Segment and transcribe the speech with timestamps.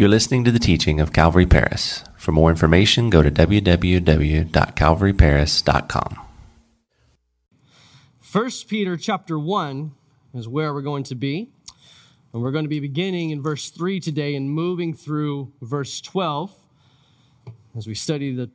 [0.00, 2.04] You're listening to the teaching of Calvary Paris.
[2.16, 6.26] For more information, go to www.calvaryparis.com.
[8.32, 9.92] 1 Peter chapter 1
[10.32, 11.50] is where we're going to be.
[12.32, 16.50] And we're going to be beginning in verse 3 today and moving through verse 12
[17.76, 18.50] as we study the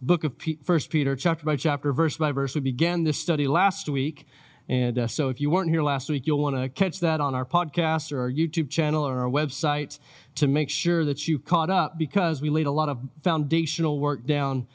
[0.00, 0.32] book of
[0.64, 2.54] 1 Peter, chapter by chapter, verse by verse.
[2.54, 4.26] We began this study last week
[4.68, 7.34] and uh, so if you weren't here last week, you'll want to catch that on
[7.34, 9.98] our podcast or our YouTube channel or our website
[10.34, 14.26] to make sure that you caught up because we laid a lot of foundational work
[14.26, 14.66] down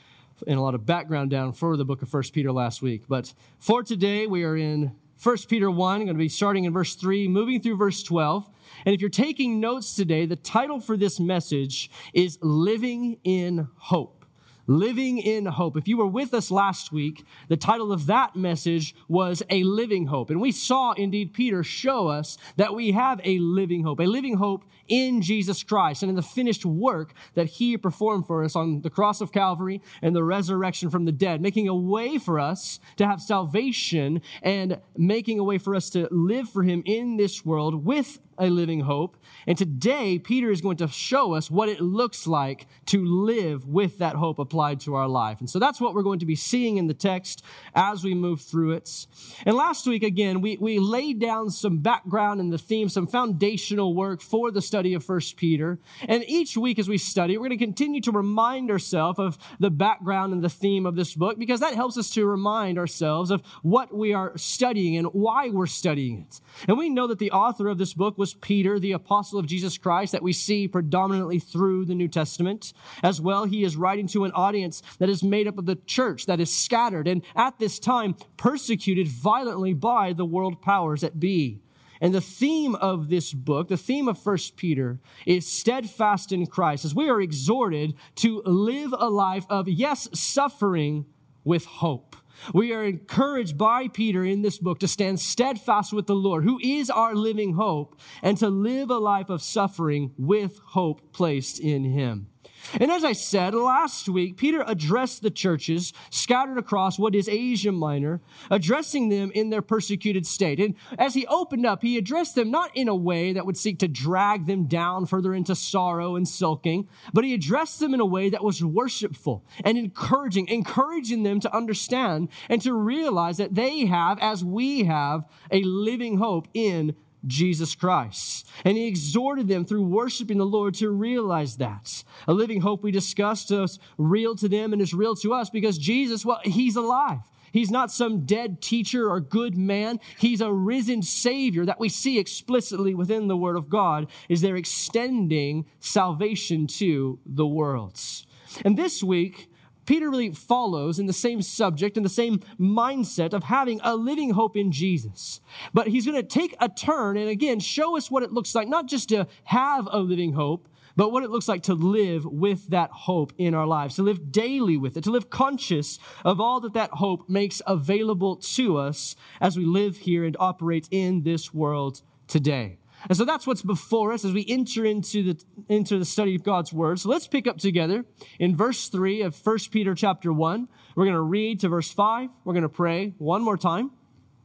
[0.47, 3.03] and a lot of background down for the book of First Peter last week.
[3.07, 6.73] But for today, we are in First Peter 1, I'm going to be starting in
[6.73, 8.49] verse 3, moving through verse 12.
[8.85, 14.22] And if you're taking notes today, the title for this message is Living in Hope.
[14.65, 15.75] Living in Hope.
[15.75, 20.07] If you were with us last week, the title of that message was A Living
[20.07, 20.29] Hope.
[20.29, 24.37] And we saw indeed Peter show us that we have a living hope, a living
[24.37, 28.81] hope in Jesus Christ and in the finished work that he performed for us on
[28.81, 32.79] the cross of Calvary and the resurrection from the dead, making a way for us
[32.97, 37.45] to have salvation and making a way for us to live for him in this
[37.45, 39.17] world with a living hope.
[39.47, 43.97] And today, Peter is going to show us what it looks like to live with
[43.99, 45.39] that hope applied to our life.
[45.39, 47.43] And so that's what we're going to be seeing in the text
[47.75, 49.07] as we move through it.
[49.45, 53.95] And last week, again, we, we laid down some background in the theme, some foundational
[53.95, 55.79] work for the study of First Peter.
[56.07, 59.71] And each week as we study, we're going to continue to remind ourselves of the
[59.71, 63.41] background and the theme of this book because that helps us to remind ourselves of
[63.61, 66.41] what we are studying and why we're studying it.
[66.67, 69.77] And we know that the author of this book was Peter, the apostle of Jesus
[69.77, 72.71] Christ, that we see predominantly through the New Testament.
[73.03, 76.25] As well, he is writing to an audience that is made up of the church
[76.27, 81.59] that is scattered and at this time persecuted violently by the world powers at be.
[81.99, 86.85] And the theme of this book, the theme of First Peter, is steadfast in Christ,
[86.85, 91.07] as we are exhorted to live a life of, yes, suffering
[91.43, 92.15] with hope.
[92.53, 96.59] We are encouraged by Peter in this book to stand steadfast with the Lord, who
[96.61, 101.83] is our living hope, and to live a life of suffering with hope placed in
[101.83, 102.32] him.
[102.79, 107.71] And as I said last week, Peter addressed the churches scattered across what is Asia
[107.71, 110.59] Minor, addressing them in their persecuted state.
[110.59, 113.79] And as he opened up, he addressed them not in a way that would seek
[113.79, 118.05] to drag them down further into sorrow and sulking, but he addressed them in a
[118.05, 123.85] way that was worshipful and encouraging, encouraging them to understand and to realize that they
[123.85, 126.95] have, as we have, a living hope in
[127.25, 128.47] Jesus Christ.
[128.63, 132.03] And he exhorted them through worshiping the Lord to realize that.
[132.27, 135.77] A living hope we discussed is real to them and is real to us because
[135.77, 137.19] Jesus, well, he's alive.
[137.53, 139.99] He's not some dead teacher or good man.
[140.17, 144.55] He's a risen Savior that we see explicitly within the Word of God is they're
[144.55, 148.25] extending salvation to the worlds.
[148.65, 149.49] And this week,
[149.85, 154.31] Peter really follows in the same subject and the same mindset of having a living
[154.31, 155.41] hope in Jesus.
[155.73, 158.67] But he's going to take a turn and again show us what it looks like,
[158.67, 162.69] not just to have a living hope, but what it looks like to live with
[162.69, 166.59] that hope in our lives, to live daily with it, to live conscious of all
[166.59, 171.53] that that hope makes available to us as we live here and operate in this
[171.53, 172.77] world today.
[173.09, 176.43] And so that's what's before us as we enter into the, into the study of
[176.43, 176.99] God's word.
[176.99, 178.05] So let's pick up together
[178.39, 180.67] in verse 3 of 1 Peter chapter 1.
[180.95, 182.29] We're going to read to verse 5.
[182.45, 183.91] We're going to pray one more time,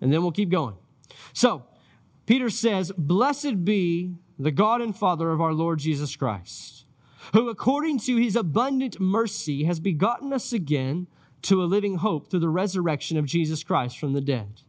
[0.00, 0.76] and then we'll keep going.
[1.32, 1.64] So,
[2.26, 6.84] Peter says, Blessed be the God and Father of our Lord Jesus Christ,
[7.32, 11.06] who according to his abundant mercy has begotten us again
[11.42, 14.62] to a living hope through the resurrection of Jesus Christ from the dead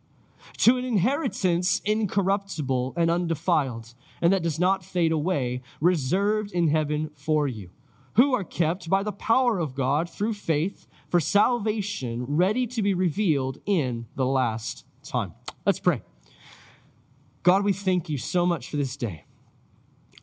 [0.58, 7.12] to an inheritance incorruptible and undefiled, and that does not fade away, reserved in heaven
[7.16, 7.70] for you,
[8.16, 12.94] who are kept by the power of God through faith for salvation, ready to be
[12.94, 15.34] revealed in the last time.
[15.66, 16.02] Let's pray.
[17.44, 19.26] God, we thank you so much for this day.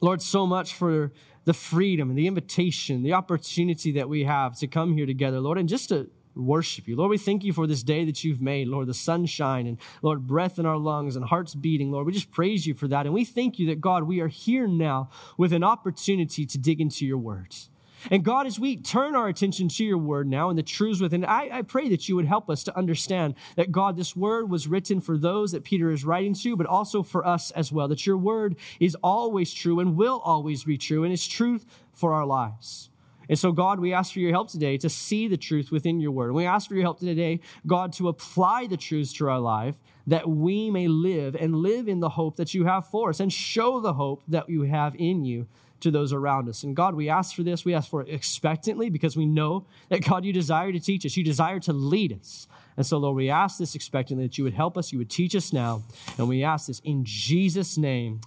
[0.01, 1.13] Lord, so much for
[1.45, 5.59] the freedom and the invitation, the opportunity that we have to come here together, Lord,
[5.59, 6.97] and just to worship you.
[6.97, 10.27] Lord, we thank you for this day that you've made, Lord, the sunshine and Lord,
[10.27, 11.91] breath in our lungs and hearts beating.
[11.91, 13.07] Lord, we just praise you for that.
[13.07, 16.81] And we thank you that, God, we are here now with an opportunity to dig
[16.81, 17.71] into your words.
[18.11, 21.25] And God, as we turn our attention to your word now and the truths within,
[21.25, 24.69] I, I pray that you would help us to understand that, God, this word was
[24.69, 28.07] written for those that Peter is writing to, but also for us as well, that
[28.07, 32.27] your word is always true and will always be true, and it's truth for our
[32.27, 32.91] lives.
[33.29, 36.13] And so, God, we ask for your help today to see the truth within your
[36.13, 36.33] word.
[36.33, 39.77] We ask for your help today, God, to apply the truths to our life
[40.07, 43.33] that we may live and live in the hope that you have for us and
[43.33, 45.47] show the hope that you have in you
[45.81, 46.63] to those around us.
[46.63, 47.65] And God, we ask for this.
[47.65, 51.17] We ask for it expectantly because we know that, God, you desire to teach us,
[51.17, 52.47] you desire to lead us.
[52.77, 55.35] And so, Lord, we ask this expectantly that you would help us, you would teach
[55.35, 55.83] us now.
[56.19, 58.21] And we ask this in Jesus' name.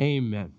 [0.00, 0.52] Amen.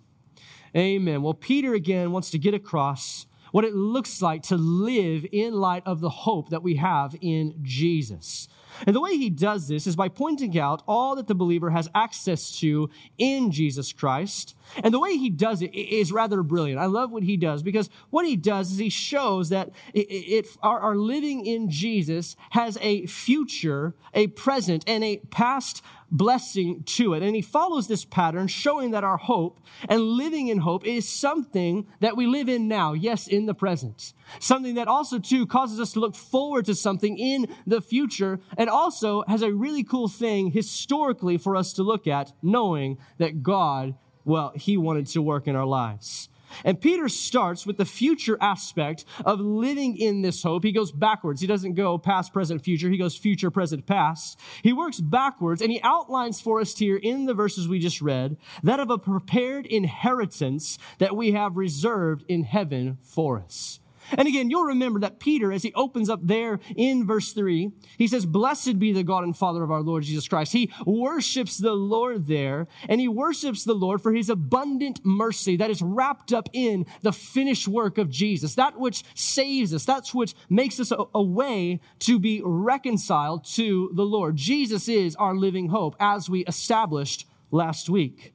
[0.76, 1.22] Amen.
[1.22, 5.84] Well, Peter again wants to get across what it looks like to live in light
[5.86, 8.48] of the hope that we have in Jesus.
[8.86, 11.90] And the way he does this is by pointing out all that the believer has
[11.96, 14.56] access to in Jesus Christ.
[14.84, 16.80] And the way he does it is rather brilliant.
[16.80, 20.48] I love what he does because what he does is he shows that it, it
[20.62, 27.14] our, our living in Jesus has a future, a present, and a past blessing to
[27.14, 27.24] it.
[27.24, 29.60] And he follows this pattern, showing that our hope
[29.90, 34.14] and living in hope is something that we live in now, yes, in the present.
[34.40, 38.70] Something that also, too, causes us to look forward to something in the future, and
[38.70, 43.96] also has a really cool thing historically for us to look at, knowing that God,
[44.26, 46.30] well, He wanted to work in our lives.
[46.64, 50.64] And Peter starts with the future aspect of living in this hope.
[50.64, 51.42] He goes backwards.
[51.42, 52.90] He doesn't go past, present, future.
[52.90, 54.40] He goes future, present, past.
[54.64, 58.38] He works backwards and he outlines for us here in the verses we just read
[58.64, 63.80] that of a prepared inheritance that we have reserved in heaven for us.
[64.12, 68.08] And again, you'll remember that Peter, as he opens up there in verse 3, he
[68.08, 70.54] says, Blessed be the God and Father of our Lord Jesus Christ.
[70.54, 75.72] He worships the Lord there, and he worships the Lord for his abundant mercy that
[75.72, 80.36] is wrapped up in the finished work of Jesus, that which saves us, that's which
[80.50, 84.36] makes us a, a way to be reconciled to the Lord.
[84.36, 88.34] Jesus is our living hope, as we established last week.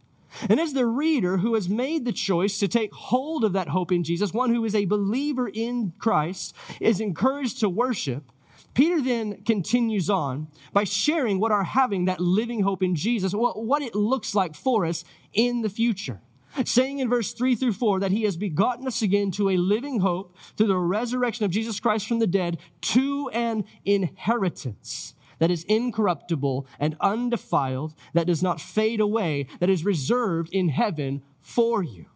[0.49, 3.93] And as the reader who has made the choice to take hold of that hope
[3.93, 8.31] in Jesus, one who is a believer in Christ, is encouraged to worship,
[8.75, 13.82] Peter then continues on by sharing what our having that living hope in Jesus, what,
[13.82, 16.20] it looks like for us in the future.
[16.64, 20.00] Saying in verse 3 through 4 that he has begotten us again to a living
[20.00, 25.64] hope through the resurrection of Jesus Christ from the dead to an inheritance that is
[25.64, 32.06] incorruptible and undefiled, that does not fade away, that is reserved in heaven for you.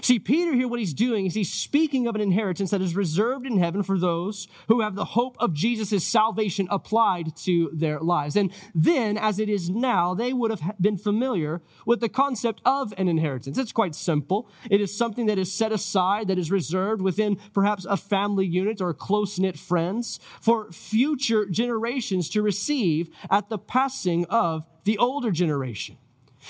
[0.00, 3.46] See, Peter here, what he's doing is he's speaking of an inheritance that is reserved
[3.46, 8.36] in heaven for those who have the hope of Jesus' salvation applied to their lives.
[8.36, 12.92] And then, as it is now, they would have been familiar with the concept of
[12.96, 13.58] an inheritance.
[13.58, 14.48] It's quite simple.
[14.70, 18.80] It is something that is set aside, that is reserved within perhaps a family unit
[18.80, 25.30] or close knit friends for future generations to receive at the passing of the older
[25.30, 25.98] generation.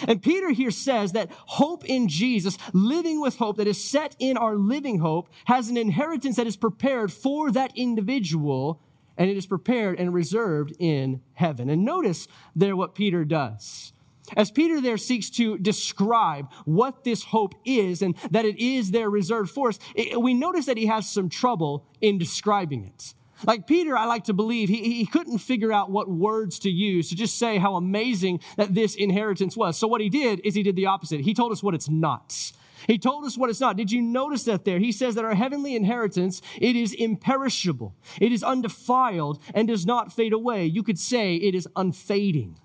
[0.06, 4.36] And Peter here says that hope in Jesus, living with hope that is set in
[4.36, 8.80] our living hope, has an inheritance that is prepared for that individual,
[9.16, 11.68] and it is prepared and reserved in heaven.
[11.68, 13.92] And notice there what Peter does.
[14.36, 19.08] As Peter there seeks to describe what this hope is and that it is there
[19.08, 19.78] reserved for us,
[20.18, 23.14] we notice that he has some trouble in describing it.
[23.44, 27.08] Like Peter, I like to believe, he, he couldn't figure out what words to use
[27.10, 29.78] to just say how amazing that this inheritance was.
[29.78, 31.20] So what he did is he did the opposite.
[31.20, 32.52] He told us what it's not.
[32.86, 33.76] He told us what it's not.
[33.76, 34.78] Did you notice that there?
[34.78, 37.94] He says that our heavenly inheritance, it is imperishable.
[38.20, 40.64] It is undefiled and does not fade away.
[40.64, 42.58] You could say it is unfading.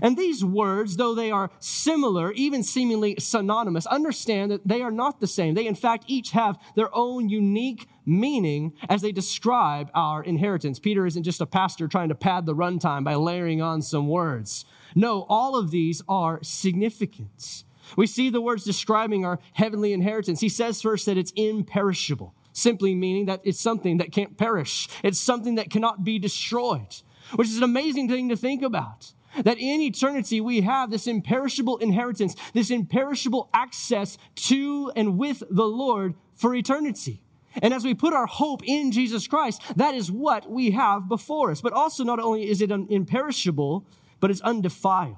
[0.00, 5.20] And these words, though they are similar, even seemingly synonymous, understand that they are not
[5.20, 5.54] the same.
[5.54, 10.78] They, in fact, each have their own unique meaning as they describe our inheritance.
[10.78, 14.64] Peter isn't just a pastor trying to pad the runtime by layering on some words.
[14.94, 17.64] No, all of these are significant.
[17.96, 20.40] We see the words describing our heavenly inheritance.
[20.40, 25.20] He says first that it's imperishable, simply meaning that it's something that can't perish, it's
[25.20, 27.02] something that cannot be destroyed,
[27.34, 29.12] which is an amazing thing to think about.
[29.44, 35.66] That in eternity we have this imperishable inheritance, this imperishable access to and with the
[35.66, 37.22] Lord for eternity.
[37.62, 41.50] And as we put our hope in Jesus Christ, that is what we have before
[41.50, 41.60] us.
[41.60, 43.86] But also, not only is it imperishable,
[44.20, 45.16] but it's undefiled.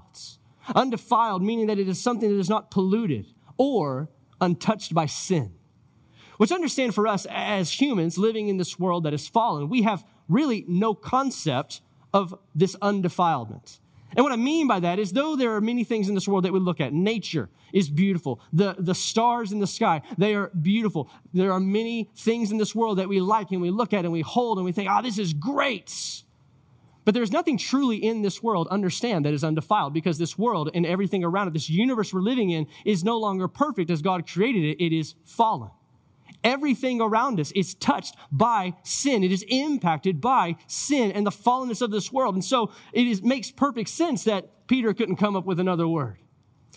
[0.75, 3.26] Undefiled, meaning that it is something that is not polluted
[3.59, 4.09] or
[4.41, 5.52] untouched by sin.
[6.38, 10.05] Which understand for us as humans living in this world that is fallen, we have
[10.29, 11.83] really no concept
[12.14, 13.79] of this undefilement.
[14.16, 16.45] And what I mean by that is, though there are many things in this world
[16.45, 18.40] that we look at, nature is beautiful.
[18.52, 21.11] The, the stars in the sky, they are beautiful.
[21.33, 24.12] There are many things in this world that we like and we look at and
[24.12, 26.23] we hold and we think, ah, oh, this is great.
[27.04, 30.87] But there's nothing truly in this world, understand, that is undefiled because this world and
[30.87, 34.64] everything around it, this universe we're living in, is no longer perfect as God created
[34.64, 34.85] it.
[34.85, 35.71] It is fallen.
[36.45, 39.23] Everything around us is touched by sin.
[39.23, 42.35] It is impacted by sin and the fallenness of this world.
[42.35, 46.19] And so it is, makes perfect sense that Peter couldn't come up with another word.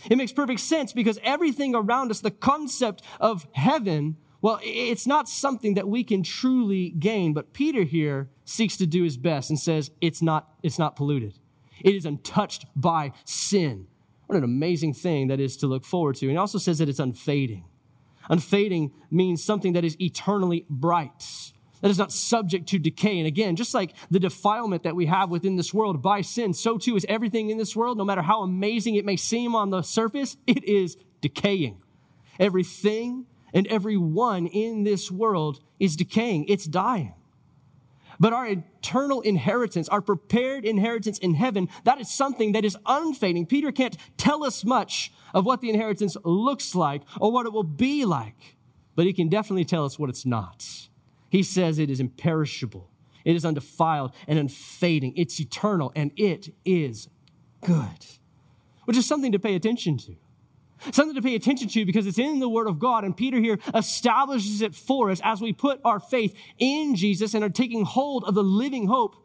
[0.09, 5.27] It makes perfect sense because everything around us, the concept of heaven, well, it's not
[5.27, 7.33] something that we can truly gain.
[7.33, 11.39] But Peter here seeks to do his best and says it's not, it's not polluted.
[11.81, 13.87] It is untouched by sin.
[14.27, 16.25] What an amazing thing that is to look forward to.
[16.25, 17.65] And he also says that it's unfading.
[18.29, 23.19] Unfading means something that is eternally bright, that is not subject to decay.
[23.19, 26.77] And again, just like the defilement that we have within this world by sin, so
[26.77, 29.81] too is everything in this world, no matter how amazing it may seem on the
[29.81, 31.81] surface, it is decaying.
[32.39, 37.13] Everything and everyone in this world is decaying, it's dying.
[38.19, 43.45] But our eternal inheritance, our prepared inheritance in heaven, that is something that is unfading.
[43.45, 47.63] Peter can't tell us much of what the inheritance looks like or what it will
[47.63, 48.57] be like,
[48.95, 50.65] but he can definitely tell us what it's not.
[51.29, 52.89] He says it is imperishable,
[53.25, 57.09] it is undefiled and unfading, it's eternal, and it is
[57.61, 58.05] good,
[58.85, 60.15] which is something to pay attention to.
[60.91, 63.03] Something to pay attention to because it's in the Word of God.
[63.03, 67.43] And Peter here establishes it for us as we put our faith in Jesus and
[67.43, 69.15] are taking hold of the living hope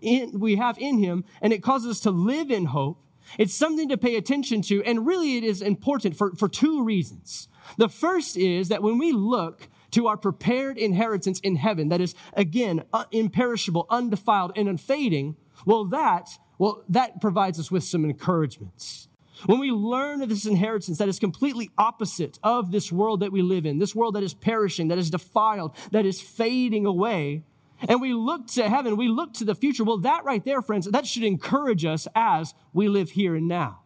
[0.00, 1.24] in, we have in Him.
[1.42, 3.02] And it causes us to live in hope.
[3.38, 4.82] It's something to pay attention to.
[4.84, 7.48] And really, it is important for, for two reasons.
[7.76, 12.14] The first is that when we look to our prepared inheritance in heaven, that is,
[12.32, 15.36] again, uh, imperishable, undefiled, and unfading,
[15.66, 19.08] well, that, well, that provides us with some encouragements.
[19.46, 23.42] When we learn of this inheritance that is completely opposite of this world that we
[23.42, 27.42] live in, this world that is perishing, that is defiled, that is fading away,
[27.88, 30.86] and we look to heaven, we look to the future, well, that right there, friends,
[30.86, 33.80] that should encourage us as we live here and now.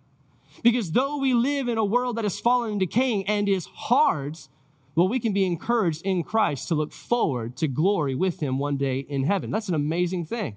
[0.63, 4.37] Because though we live in a world that is fallen and decaying and is hard,
[4.95, 8.77] well, we can be encouraged in Christ to look forward to glory with Him one
[8.77, 9.51] day in heaven.
[9.51, 10.57] That's an amazing thing.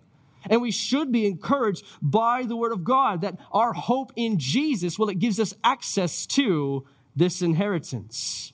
[0.49, 4.97] And we should be encouraged by the word of God that our hope in Jesus,
[4.97, 8.53] well, it gives us access to this inheritance.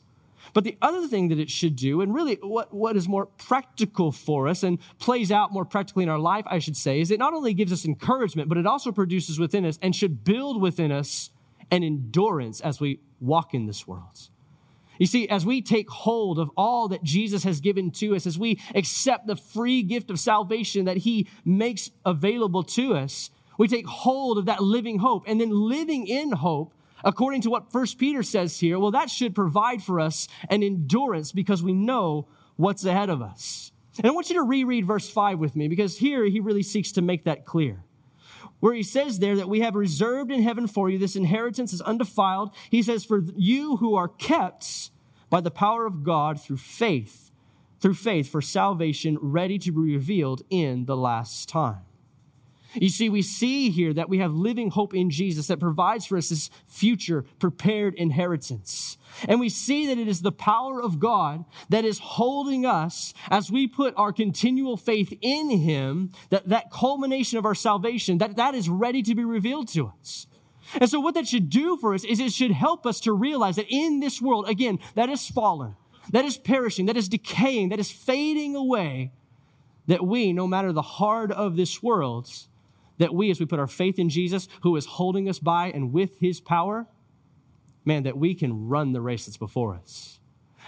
[0.53, 4.11] But the other thing that it should do, and really what, what is more practical
[4.11, 7.19] for us and plays out more practically in our life, I should say, is it
[7.19, 10.91] not only gives us encouragement, but it also produces within us and should build within
[10.91, 11.31] us
[11.71, 14.29] an endurance as we walk in this world.
[14.99, 18.37] You see, as we take hold of all that Jesus has given to us, as
[18.37, 23.87] we accept the free gift of salvation that he makes available to us, we take
[23.87, 25.23] hold of that living hope.
[25.27, 26.73] And then living in hope
[27.03, 31.33] according to what first peter says here well that should provide for us an endurance
[31.33, 33.71] because we know what's ahead of us.
[33.97, 36.91] And i want you to reread verse 5 with me because here he really seeks
[36.93, 37.83] to make that clear
[38.63, 41.81] where he says there that we have reserved in heaven for you this inheritance is
[41.81, 42.55] undefiled.
[42.71, 44.89] He says, For you who are kept
[45.29, 47.29] by the power of God through faith,
[47.81, 51.81] through faith for salvation ready to be revealed in the last time.
[52.75, 56.17] You see, we see here that we have living hope in Jesus that provides for
[56.17, 58.97] us this future prepared inheritance.
[59.27, 63.51] And we see that it is the power of God that is holding us as
[63.51, 68.55] we put our continual faith in Him, that, that culmination of our salvation, that, that
[68.55, 70.27] is ready to be revealed to us.
[70.79, 73.57] And so, what that should do for us is it should help us to realize
[73.57, 75.75] that in this world, again, that is fallen,
[76.11, 79.11] that is perishing, that is decaying, that is fading away,
[79.87, 82.29] that we, no matter the hard of this world,
[82.97, 85.91] that we, as we put our faith in Jesus, who is holding us by and
[85.91, 86.87] with his power,
[87.85, 90.19] man, that we can run the race that's before us.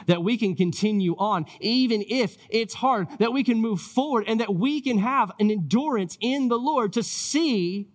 [0.08, 4.42] That we can continue on, even if it's hard, that we can move forward and
[4.42, 7.88] that we can have an endurance in the Lord to see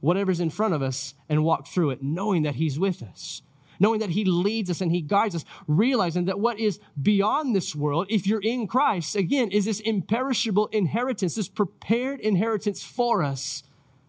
[0.00, 3.42] whatever's in front of us and walk through it, knowing that He's with us,
[3.78, 7.74] knowing that He leads us and He guides us, realizing that what is beyond this
[7.74, 13.62] world, if you're in Christ, again, is this imperishable inheritance, this prepared inheritance for us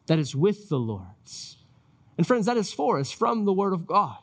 [0.08, 1.58] that is with the Lord's.
[2.18, 4.18] And friends, that is for us from the Word of God.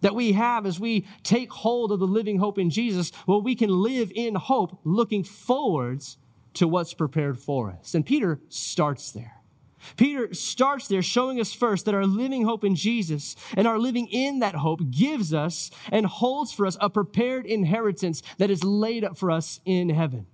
[0.00, 3.54] That we have as we take hold of the living hope in Jesus, well, we
[3.54, 6.16] can live in hope looking forwards
[6.54, 7.94] to what's prepared for us.
[7.94, 9.39] And Peter starts there.
[9.96, 14.06] Peter starts there showing us first that our living hope in Jesus and our living
[14.08, 19.04] in that hope gives us and holds for us a prepared inheritance that is laid
[19.04, 20.26] up for us in heaven.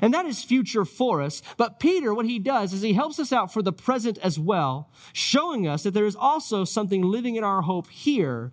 [0.00, 1.42] And that is future for us.
[1.56, 4.90] But Peter, what he does is he helps us out for the present as well,
[5.12, 8.52] showing us that there is also something living in our hope here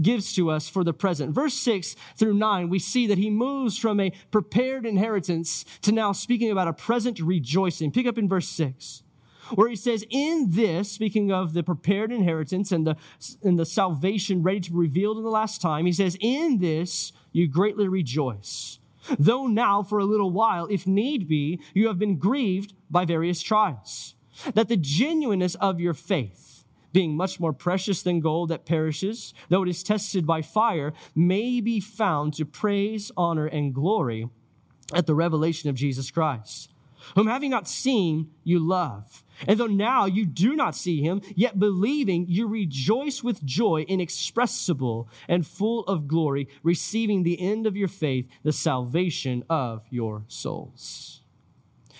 [0.00, 1.32] gives to us for the present.
[1.32, 6.10] Verse 6 through 9, we see that he moves from a prepared inheritance to now
[6.10, 7.92] speaking about a present rejoicing.
[7.92, 9.03] Pick up in verse 6
[9.54, 12.96] where he says, In this, speaking of the prepared inheritance and the,
[13.42, 17.12] and the salvation ready to be revealed in the last time, he says, In this
[17.32, 18.78] you greatly rejoice.
[19.18, 23.42] Though now, for a little while, if need be, you have been grieved by various
[23.42, 24.14] trials,
[24.54, 29.64] that the genuineness of your faith, being much more precious than gold that perishes, though
[29.64, 34.28] it is tested by fire, may be found to praise, honor, and glory
[34.94, 36.70] at the revelation of Jesus Christ,
[37.14, 39.24] whom having not seen, you love.
[39.46, 45.08] And though now you do not see him, yet believing, you rejoice with joy inexpressible
[45.28, 51.22] and full of glory, receiving the end of your faith, the salvation of your souls.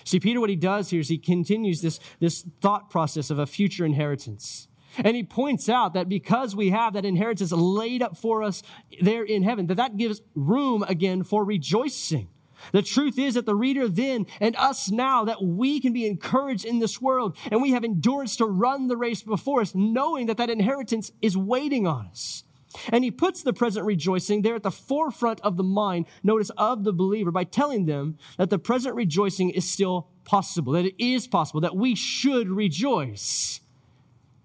[0.03, 3.47] See, Peter, what he does here is he continues this, this thought process of a
[3.47, 4.67] future inheritance.
[4.97, 8.63] And he points out that because we have that inheritance laid up for us
[9.01, 12.29] there in heaven, that that gives room again for rejoicing.
[12.71, 16.65] The truth is that the reader then and us now that we can be encouraged
[16.65, 20.37] in this world and we have endurance to run the race before us, knowing that
[20.37, 22.43] that inheritance is waiting on us.
[22.89, 26.83] And he puts the present rejoicing there at the forefront of the mind, notice, of
[26.83, 31.27] the believer by telling them that the present rejoicing is still possible, that it is
[31.27, 33.61] possible, that we should rejoice.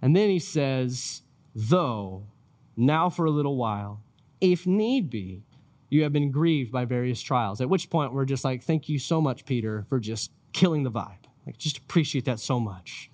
[0.00, 1.22] And then he says,
[1.54, 2.28] though,
[2.76, 4.02] now for a little while,
[4.40, 5.42] if need be,
[5.90, 7.60] you have been grieved by various trials.
[7.60, 10.90] At which point we're just like, thank you so much, Peter, for just killing the
[10.90, 11.24] vibe.
[11.44, 13.10] Like, just appreciate that so much.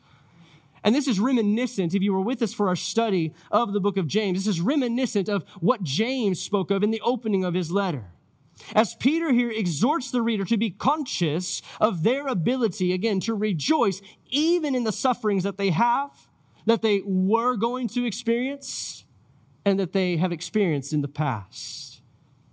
[0.84, 3.96] And this is reminiscent, if you were with us for our study of the book
[3.96, 7.72] of James, this is reminiscent of what James spoke of in the opening of his
[7.72, 8.12] letter.
[8.74, 14.00] As Peter here exhorts the reader to be conscious of their ability, again, to rejoice
[14.30, 16.28] even in the sufferings that they have,
[16.66, 19.04] that they were going to experience,
[19.64, 21.95] and that they have experienced in the past.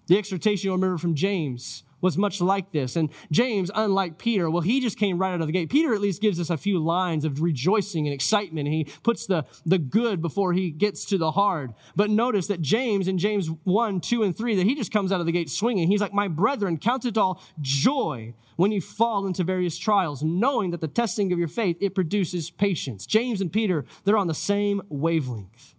[0.07, 2.97] The exhortation you'll remember from James was much like this.
[2.97, 5.69] And James, unlike Peter, well, he just came right out of the gate.
[5.69, 8.67] Peter at least gives us a few lines of rejoicing and excitement.
[8.67, 11.73] He puts the, the good before he gets to the hard.
[11.95, 15.21] But notice that James in James 1, 2, and 3, that he just comes out
[15.21, 15.87] of the gate swinging.
[15.87, 20.71] He's like, My brethren, count it all joy when you fall into various trials, knowing
[20.71, 23.05] that the testing of your faith, it produces patience.
[23.05, 25.73] James and Peter, they're on the same wavelength.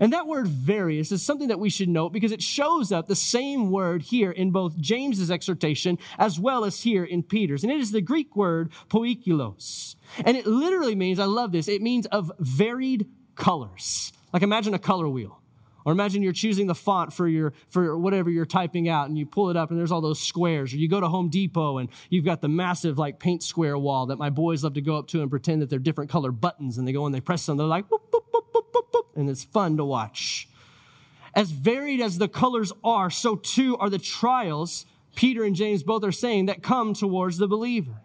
[0.00, 3.16] And that word various is something that we should note because it shows up the
[3.16, 7.62] same word here in both James's exhortation as well as here in Peter's.
[7.62, 9.96] And it is the Greek word poikilos.
[10.24, 14.12] And it literally means, I love this, it means of varied colors.
[14.32, 15.39] Like imagine a color wheel.
[15.84, 19.26] Or imagine you're choosing the font for your for whatever you're typing out and you
[19.26, 20.72] pull it up and there's all those squares.
[20.72, 24.06] Or you go to Home Depot and you've got the massive like paint square wall
[24.06, 26.78] that my boys love to go up to and pretend that they're different color buttons
[26.78, 27.56] and they go and they press them.
[27.56, 30.48] They're like boop, boop, boop, boop, boop, boop, and it's fun to watch.
[31.34, 36.04] As varied as the colors are, so too are the trials, Peter and James both
[36.04, 38.02] are saying, that come towards the believer.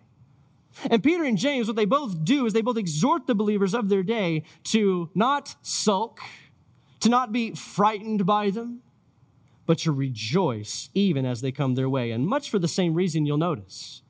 [0.89, 3.89] And Peter and James, what they both do is they both exhort the believers of
[3.89, 6.19] their day to not sulk,
[7.05, 8.81] to not be frightened by them,
[9.67, 12.09] but to rejoice even as they come their way.
[12.09, 14.01] And much for the same reason you'll notice.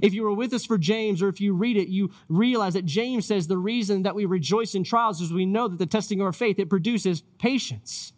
[0.00, 2.86] If you were with us for James, or if you read it, you realize that
[2.86, 6.18] James says the reason that we rejoice in trials is we know that the testing
[6.20, 8.14] of our faith, it produces patience.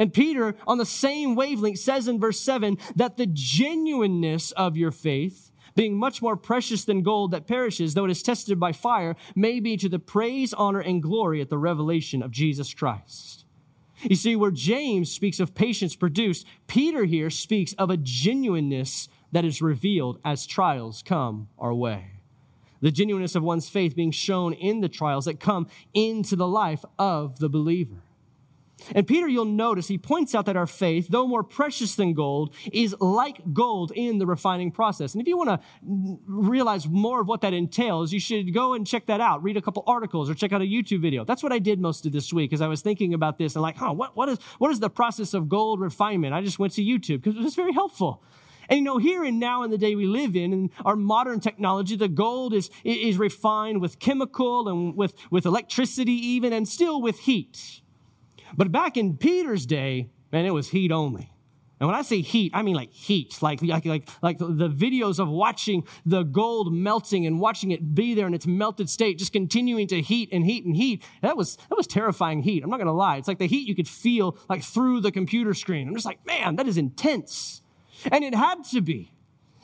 [0.00, 4.90] And Peter, on the same wavelength, says in verse 7 that the genuineness of your
[4.90, 9.14] faith, being much more precious than gold that perishes, though it is tested by fire,
[9.36, 13.43] may be to the praise, honor, and glory at the revelation of Jesus Christ.
[14.08, 19.44] You see, where James speaks of patience produced, Peter here speaks of a genuineness that
[19.44, 22.10] is revealed as trials come our way.
[22.80, 26.84] The genuineness of one's faith being shown in the trials that come into the life
[26.98, 28.02] of the believer.
[28.94, 32.54] And Peter, you'll notice, he points out that our faith, though more precious than gold,
[32.72, 35.14] is like gold in the refining process.
[35.14, 38.86] And if you want to realize more of what that entails, you should go and
[38.86, 39.42] check that out.
[39.42, 41.24] Read a couple articles or check out a YouTube video.
[41.24, 43.62] That's what I did most of this week as I was thinking about this and
[43.62, 46.34] like, huh, what, what, is, what is the process of gold refinement?
[46.34, 48.22] I just went to YouTube because it was very helpful.
[48.68, 51.40] And you know, here and now in the day we live in, in our modern
[51.40, 57.00] technology, the gold is, is refined with chemical and with, with electricity even, and still
[57.00, 57.82] with heat.
[58.56, 61.30] But back in Peter's day, man, it was heat only.
[61.80, 65.18] And when I say heat, I mean like heat, like, like, like, like the videos
[65.18, 69.32] of watching the gold melting and watching it be there in its melted state, just
[69.32, 71.02] continuing to heat and heat and heat.
[71.20, 72.62] That was, that was terrifying heat.
[72.62, 73.16] I'm not going to lie.
[73.16, 75.88] It's like the heat you could feel like through the computer screen.
[75.88, 77.60] I'm just like, man, that is intense.
[78.10, 79.12] And it had to be.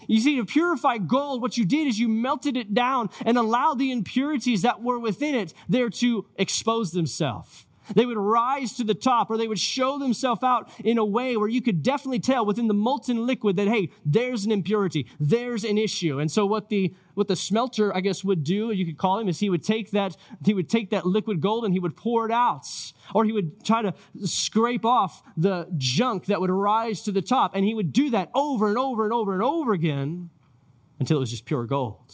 [0.09, 3.79] You see, to purify gold, what you did is you melted it down and allowed
[3.79, 8.94] the impurities that were within it there to expose themselves They would rise to the
[8.94, 12.44] top or they would show themselves out in a way where you could definitely tell
[12.44, 16.18] within the molten liquid that, hey, there's an impurity, there's an issue.
[16.18, 19.29] And so what the what the smelter, I guess, would do, you could call him,
[19.29, 22.24] is he would take that, he would take that liquid gold and he would pour
[22.24, 22.66] it out.
[23.14, 23.92] Or he would try to
[24.24, 27.55] scrape off the junk that would rise to the top.
[27.55, 30.31] And he would do that over and over and over and over again
[30.98, 32.12] until it was just pure gold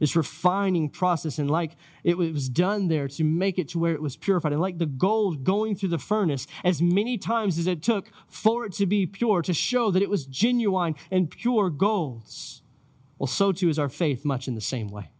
[0.00, 1.38] this refining process.
[1.38, 4.52] And like it was done there to make it to where it was purified.
[4.52, 8.64] And like the gold going through the furnace as many times as it took for
[8.64, 12.62] it to be pure, to show that it was genuine and pure golds.
[13.18, 15.10] Well, so too is our faith much in the same way.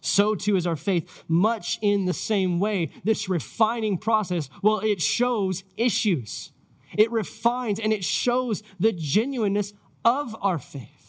[0.00, 2.90] So too is our faith much in the same way.
[3.04, 6.52] This refining process, well, it shows issues.
[6.98, 9.72] It refines and it shows the genuineness
[10.04, 11.01] of our faith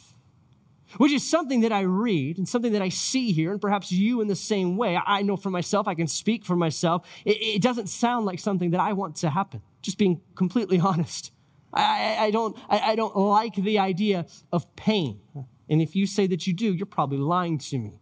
[0.97, 4.21] which is something that I read and something that I see here, and perhaps you
[4.21, 4.99] in the same way.
[5.05, 7.07] I know for myself, I can speak for myself.
[7.25, 11.31] It, it doesn't sound like something that I want to happen, just being completely honest.
[11.73, 15.21] I, I don't, I, I don't like the idea of pain.
[15.69, 17.99] And if you say that you do, you're probably lying to me.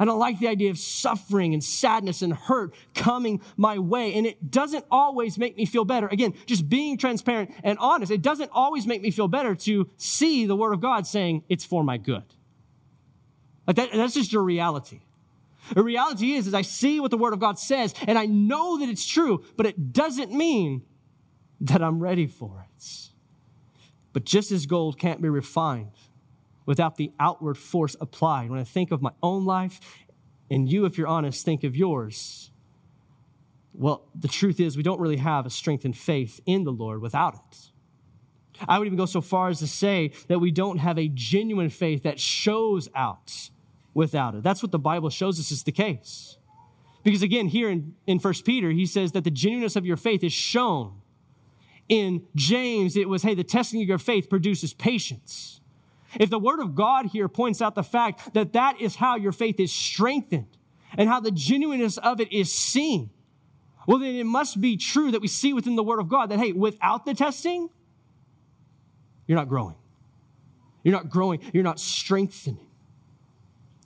[0.00, 4.14] I don't like the idea of suffering and sadness and hurt coming my way.
[4.14, 6.08] And it doesn't always make me feel better.
[6.08, 10.46] Again, just being transparent and honest, it doesn't always make me feel better to see
[10.46, 12.24] the Word of God saying it's for my good.
[13.66, 15.02] Like that, that's just your reality.
[15.74, 18.78] The reality is, is I see what the Word of God says and I know
[18.78, 20.80] that it's true, but it doesn't mean
[21.60, 23.10] that I'm ready for it.
[24.14, 25.92] But just as gold can't be refined
[26.66, 28.50] without the outward force applied.
[28.50, 29.80] When I think of my own life,
[30.50, 32.50] and you, if you're honest, think of yours,
[33.72, 37.34] well, the truth is, we don't really have a strengthened faith in the Lord without
[37.34, 37.70] it.
[38.68, 41.70] I would even go so far as to say that we don't have a genuine
[41.70, 43.50] faith that shows out
[43.94, 44.42] without it.
[44.42, 46.36] That's what the Bible shows us is the case.
[47.02, 50.22] Because again, here in, in 1 Peter, he says that the genuineness of your faith
[50.22, 51.00] is shown.
[51.88, 55.59] In James, it was, hey, the testing of your faith produces patience.
[56.18, 59.32] If the Word of God here points out the fact that that is how your
[59.32, 60.56] faith is strengthened
[60.96, 63.10] and how the genuineness of it is seen,
[63.86, 66.38] well, then it must be true that we see within the Word of God that,
[66.38, 67.68] hey, without the testing,
[69.26, 69.76] you're not growing.
[70.82, 71.40] You're not growing.
[71.52, 72.66] You're not strengthening.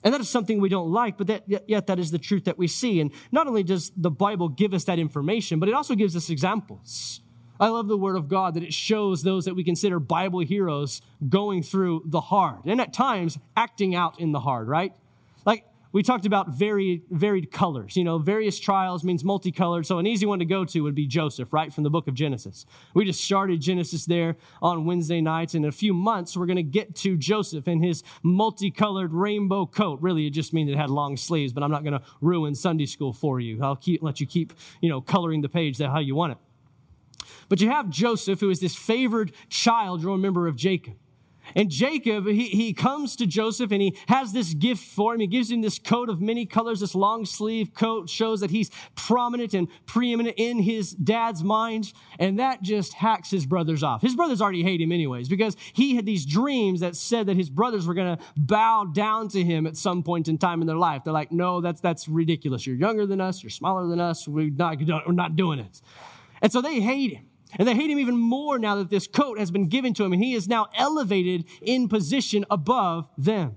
[0.03, 2.57] And that is something we don't like, but that, yet that is the truth that
[2.57, 3.01] we see.
[3.01, 6.29] And not only does the Bible give us that information, but it also gives us
[6.29, 7.21] examples.
[7.59, 11.01] I love the word of God that it shows those that we consider Bible heroes
[11.27, 14.93] going through the hard and at times acting out in the hard, right?
[15.45, 17.95] Like we talked about varied, varied colors.
[17.95, 19.85] You know, various trials means multicolored.
[19.85, 21.71] So an easy one to go to would be Joseph, right?
[21.73, 22.65] From the book of Genesis.
[22.93, 25.53] We just started Genesis there on Wednesday nights.
[25.53, 29.65] And in a few months, we're going to get to Joseph and his multicolored rainbow
[29.65, 30.01] coat.
[30.01, 32.85] Really, it just means it had long sleeves, but I'm not going to ruin Sunday
[32.85, 33.63] school for you.
[33.63, 36.37] I'll keep, let you keep, you know, coloring the page the how you want it.
[37.49, 40.95] But you have Joseph, who is this favored child, you'll remember, of Jacob.
[41.53, 45.19] And Jacob, he, he comes to Joseph and he has this gift for him.
[45.19, 48.71] He gives him this coat of many colors, this long sleeve coat, shows that he's
[48.95, 51.93] prominent and preeminent in his dad's mind.
[52.17, 54.01] And that just hacks his brothers off.
[54.01, 57.49] His brothers already hate him, anyways, because he had these dreams that said that his
[57.49, 60.77] brothers were going to bow down to him at some point in time in their
[60.77, 61.03] life.
[61.03, 62.65] They're like, no, that's, that's ridiculous.
[62.65, 65.81] You're younger than us, you're smaller than us, we're not, we're not doing it.
[66.41, 67.25] And so they hate him.
[67.57, 70.13] And they hate him even more now that this coat has been given to him
[70.13, 73.55] and he is now elevated in position above them.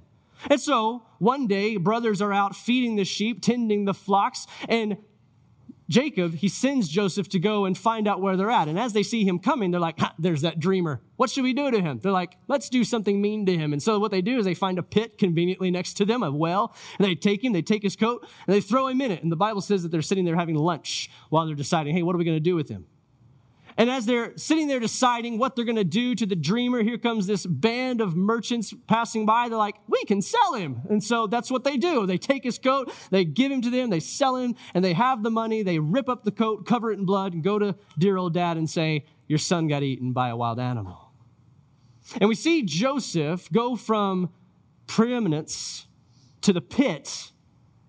[0.48, 4.98] And so one day, brothers are out feeding the sheep, tending the flocks, and
[5.88, 8.68] Jacob, he sends Joseph to go and find out where they're at.
[8.68, 11.00] And as they see him coming, they're like, there's that dreamer.
[11.16, 12.00] What should we do to him?
[12.00, 13.72] They're like, let's do something mean to him.
[13.72, 16.30] And so what they do is they find a pit conveniently next to them, a
[16.30, 19.22] well, and they take him, they take his coat, and they throw him in it.
[19.22, 22.14] And the Bible says that they're sitting there having lunch while they're deciding, hey, what
[22.14, 22.86] are we going to do with him?
[23.78, 26.98] And as they're sitting there deciding what they're going to do to the dreamer, here
[26.98, 29.48] comes this band of merchants passing by.
[29.48, 30.80] They're like, we can sell him.
[30.90, 32.04] And so that's what they do.
[32.04, 35.22] They take his coat, they give him to them, they sell him, and they have
[35.22, 35.62] the money.
[35.62, 38.56] They rip up the coat, cover it in blood, and go to dear old dad
[38.56, 41.12] and say, Your son got eaten by a wild animal.
[42.20, 44.30] And we see Joseph go from
[44.88, 45.86] preeminence
[46.40, 47.30] to the pit,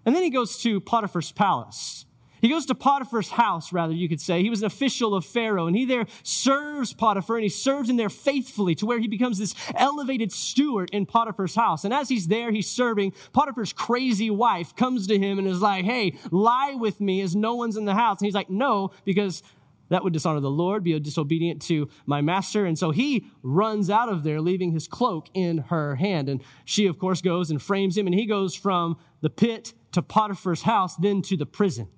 [0.06, 2.06] and then he goes to Potiphar's palace.
[2.41, 4.41] He goes to Potiphar's house, rather, you could say.
[4.41, 7.97] He was an official of Pharaoh, and he there serves Potiphar, and he serves in
[7.97, 11.84] there faithfully to where he becomes this elevated steward in Potiphar's house.
[11.84, 15.86] And as he's there, he's serving, Potiphar's crazy wife comes to him and is like,
[15.86, 18.19] Hey, lie with me as no one's in the house.
[18.19, 19.43] And he's like, No, because
[19.89, 22.65] that would dishonor the Lord, be disobedient to my master.
[22.65, 26.30] And so he runs out of there, leaving his cloak in her hand.
[26.30, 30.02] And she, of course, goes and frames him, and he goes from the pit to
[30.02, 31.89] Potiphar's house, then to the prison.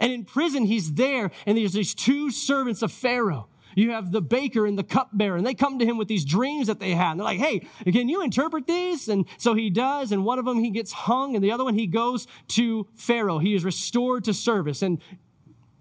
[0.00, 3.48] And in prison, he's there, and there's these two servants of Pharaoh.
[3.76, 6.68] You have the baker and the cupbearer, and they come to him with these dreams
[6.68, 7.12] that they had.
[7.12, 9.08] And they're like, hey, can you interpret these?
[9.08, 11.74] And so he does, and one of them he gets hung, and the other one
[11.74, 13.38] he goes to Pharaoh.
[13.38, 14.80] He is restored to service.
[14.80, 15.00] And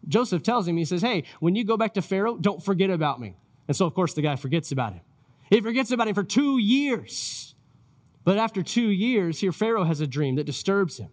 [0.08, 3.22] Joseph tells him, he says, hey, when you go back to Pharaoh, don't forget about
[3.22, 3.38] me.
[3.68, 5.02] And so, of course, the guy forgets about him.
[5.50, 7.54] He forgets about him for two years.
[8.24, 11.10] But after two years, here Pharaoh has a dream that disturbs him.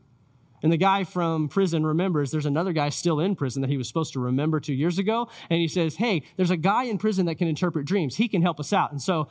[0.62, 3.88] And the guy from prison remembers there's another guy still in prison that he was
[3.88, 5.28] supposed to remember two years ago.
[5.48, 8.16] And he says, Hey, there's a guy in prison that can interpret dreams.
[8.16, 8.92] He can help us out.
[8.92, 9.28] And so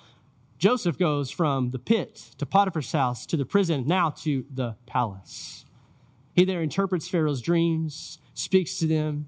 [0.58, 5.66] Joseph goes from the pit to Potiphar's house to the prison, now to the palace.
[6.36, 9.28] He there interprets Pharaoh's dreams, speaks to them,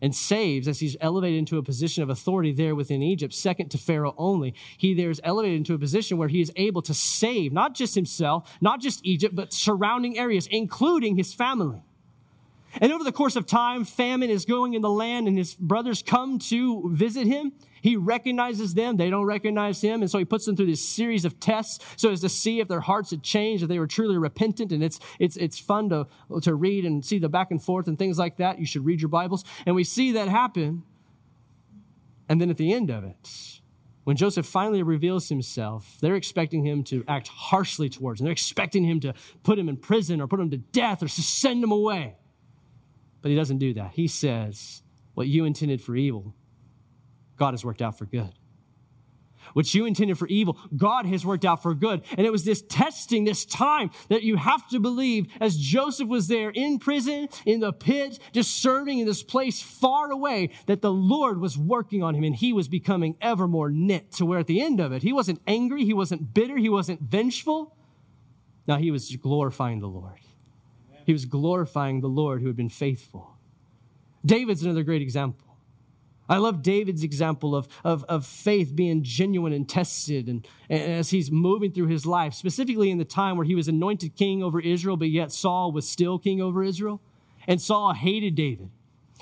[0.00, 3.78] and saves as he's elevated into a position of authority there within Egypt, second to
[3.78, 4.54] Pharaoh only.
[4.76, 7.94] He there is elevated into a position where he is able to save not just
[7.94, 11.82] himself, not just Egypt, but surrounding areas, including his family.
[12.80, 16.02] And over the course of time, famine is going in the land, and his brothers
[16.02, 17.52] come to visit him.
[17.80, 21.24] He recognizes them, they don't recognize him, and so he puts them through this series
[21.24, 24.18] of tests so as to see if their hearts had changed, if they were truly
[24.18, 24.72] repentant.
[24.72, 26.06] And it's it's it's fun to,
[26.42, 28.58] to read and see the back and forth and things like that.
[28.58, 29.44] You should read your Bibles.
[29.64, 30.82] And we see that happen.
[32.28, 33.60] And then at the end of it,
[34.04, 38.24] when Joseph finally reveals himself, they're expecting him to act harshly towards him.
[38.24, 41.22] They're expecting him to put him in prison or put him to death or to
[41.22, 42.16] send him away.
[43.20, 43.92] But he doesn't do that.
[43.94, 44.82] He says,
[45.14, 46.34] What you intended for evil,
[47.36, 48.32] God has worked out for good.
[49.54, 52.02] What you intended for evil, God has worked out for good.
[52.16, 56.28] And it was this testing, this time that you have to believe as Joseph was
[56.28, 60.92] there in prison, in the pit, just serving in this place far away, that the
[60.92, 64.46] Lord was working on him and he was becoming ever more knit to where at
[64.46, 67.76] the end of it, he wasn't angry, he wasn't bitter, he wasn't vengeful.
[68.66, 70.20] Now he was glorifying the Lord.
[71.08, 73.38] He was glorifying the Lord who had been faithful.
[74.26, 75.56] David's another great example.
[76.28, 81.08] I love David's example of, of, of faith being genuine and tested and, and, as
[81.08, 84.60] he's moving through his life, specifically in the time where he was anointed king over
[84.60, 87.00] Israel, but yet Saul was still king over Israel.
[87.46, 88.68] And Saul hated David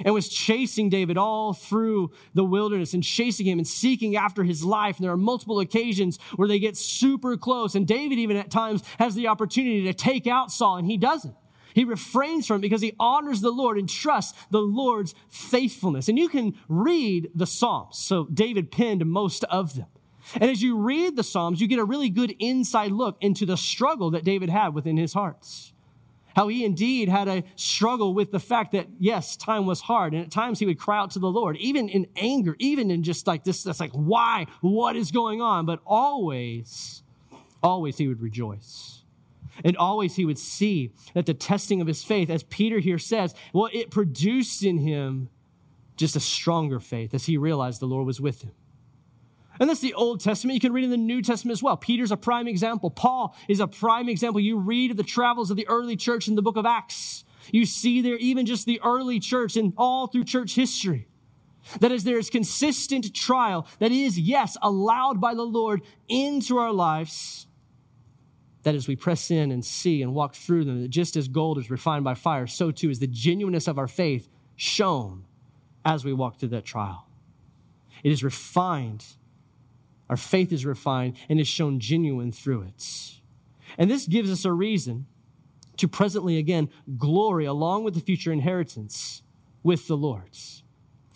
[0.04, 4.64] and was chasing David all through the wilderness and chasing him and seeking after his
[4.64, 4.96] life.
[4.96, 7.76] And there are multiple occasions where they get super close.
[7.76, 11.36] And David, even at times, has the opportunity to take out Saul, and he doesn't.
[11.76, 16.08] He refrains from it because he honors the Lord and trusts the Lord's faithfulness.
[16.08, 17.98] And you can read the Psalms.
[17.98, 19.84] So David penned most of them.
[20.36, 23.58] And as you read the Psalms, you get a really good inside look into the
[23.58, 25.74] struggle that David had within his hearts.
[26.34, 30.14] How he indeed had a struggle with the fact that, yes, time was hard.
[30.14, 33.02] And at times he would cry out to the Lord, even in anger, even in
[33.02, 34.46] just like this, that's like, why?
[34.62, 35.66] What is going on?
[35.66, 37.02] But always,
[37.62, 39.02] always he would rejoice.
[39.64, 43.34] And always he would see that the testing of his faith, as Peter here says,
[43.52, 45.28] well, it produced in him
[45.96, 48.52] just a stronger faith as he realized the Lord was with him.
[49.58, 50.54] And that's the Old Testament.
[50.54, 51.76] You can read in the New Testament as well.
[51.76, 52.90] Peter's a prime example.
[52.90, 54.40] Paul is a prime example.
[54.40, 57.24] You read of the travels of the early church in the book of Acts.
[57.52, 61.08] You see there even just the early church and all through church history.
[61.80, 66.72] That is, there is consistent trial that is, yes, allowed by the Lord into our
[66.72, 67.45] lives
[68.66, 71.56] that as we press in and see and walk through them, that just as gold
[71.56, 75.24] is refined by fire, so too is the genuineness of our faith shown
[75.84, 77.06] as we walk through that trial.
[78.02, 79.04] It is refined.
[80.10, 83.20] Our faith is refined and is shown genuine through it.
[83.78, 85.06] And this gives us a reason
[85.76, 89.22] to presently again glory along with the future inheritance
[89.62, 90.64] with the Lord's.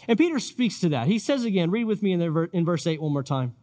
[0.07, 1.09] And Peter speaks to that.
[1.09, 3.57] He says again, read with me in, in verse 8 one more time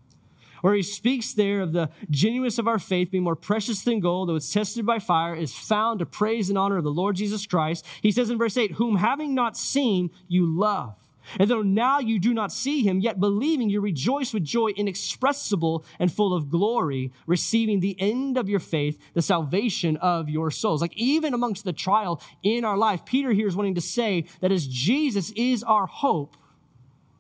[0.62, 4.30] where he speaks there of the genuineness of our faith being more precious than gold,
[4.30, 7.46] though it's tested by fire, is found to praise and honor of the Lord Jesus
[7.46, 7.86] Christ.
[8.02, 10.96] He says in verse 8, Whom having not seen, you love.
[11.40, 15.86] And though now you do not see him, yet believing you rejoice with joy inexpressible
[16.00, 20.82] and full of glory, receiving the end of your faith, the salvation of your souls.
[20.82, 24.52] Like even amongst the trial in our life, Peter here is wanting to say that
[24.52, 26.38] as Jesus is our hope,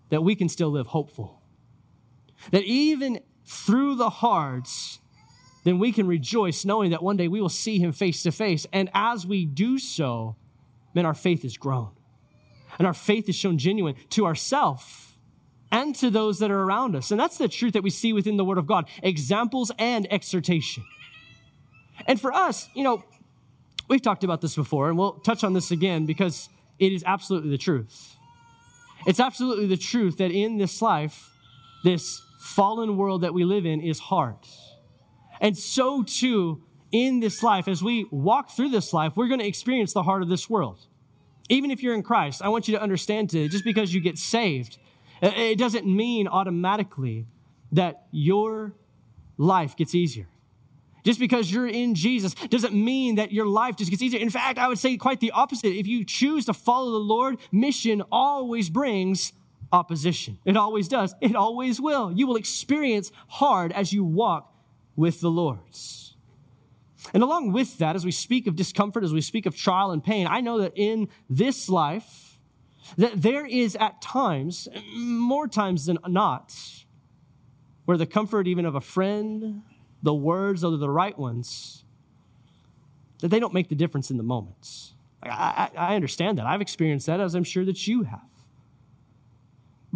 [0.09, 1.36] that we can still live hopeful.
[2.51, 4.99] That even through the hearts,
[5.63, 8.65] then we can rejoice knowing that one day we will see him face to face.
[8.71, 10.35] And as we do so,
[10.93, 11.91] then our faith is grown.
[12.77, 15.17] And our faith is shown genuine to ourselves
[15.71, 17.11] and to those that are around us.
[17.11, 20.85] And that's the truth that we see within the Word of God examples and exhortation.
[22.05, 23.03] And for us, you know,
[23.89, 27.49] we've talked about this before, and we'll touch on this again because it is absolutely
[27.49, 28.15] the truth.
[29.05, 31.31] It's absolutely the truth that in this life,
[31.83, 34.35] this fallen world that we live in is hard.
[35.41, 39.47] And so too, in this life, as we walk through this life, we're going to
[39.47, 40.87] experience the heart of this world.
[41.49, 44.17] Even if you're in Christ, I want you to understand today, just because you get
[44.17, 44.77] saved,
[45.21, 47.27] it doesn't mean automatically
[47.71, 48.73] that your
[49.37, 50.27] life gets easier.
[51.03, 54.19] Just because you're in Jesus doesn't mean that your life just gets easier.
[54.19, 55.69] In fact, I would say quite the opposite.
[55.69, 59.31] If you choose to follow the Lord, mission always brings
[59.71, 60.39] opposition.
[60.45, 61.13] It always does.
[61.21, 62.11] It always will.
[62.11, 64.53] You will experience hard as you walk
[64.95, 65.59] with the Lord.
[67.13, 70.03] And along with that, as we speak of discomfort, as we speak of trial and
[70.03, 72.39] pain, I know that in this life,
[72.97, 76.55] that there is at times, more times than not,
[77.85, 79.61] where the comfort even of a friend,
[80.03, 81.83] the words, are the right ones,
[83.19, 84.93] that they don't make the difference in the moments.
[85.23, 86.45] I, I, I understand that.
[86.45, 88.21] I've experienced that, as I'm sure that you have.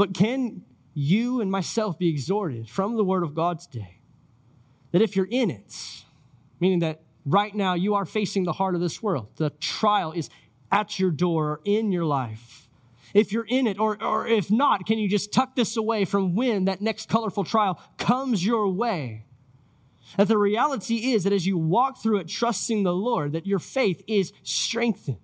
[0.01, 0.63] But can
[0.95, 3.99] you and myself be exhorted from the Word of God today
[4.91, 5.75] that if you're in it,
[6.59, 10.31] meaning that right now you are facing the heart of this world, the trial is
[10.71, 12.67] at your door or in your life.
[13.13, 16.33] If you're in it, or, or if not, can you just tuck this away from
[16.33, 19.25] when that next colorful trial comes your way?
[20.17, 23.59] That the reality is that as you walk through it trusting the Lord, that your
[23.59, 25.19] faith is strengthened.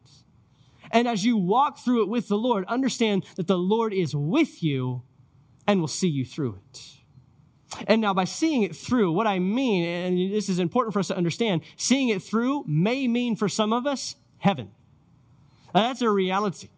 [0.91, 4.63] And as you walk through it with the Lord, understand that the Lord is with
[4.63, 5.03] you
[5.67, 6.81] and will see you through it.
[7.85, 11.09] And now, by seeing it through, what I mean, and this is important for us
[11.09, 14.71] to understand, seeing it through may mean for some of us heaven.
[15.75, 16.69] Now, that's a reality.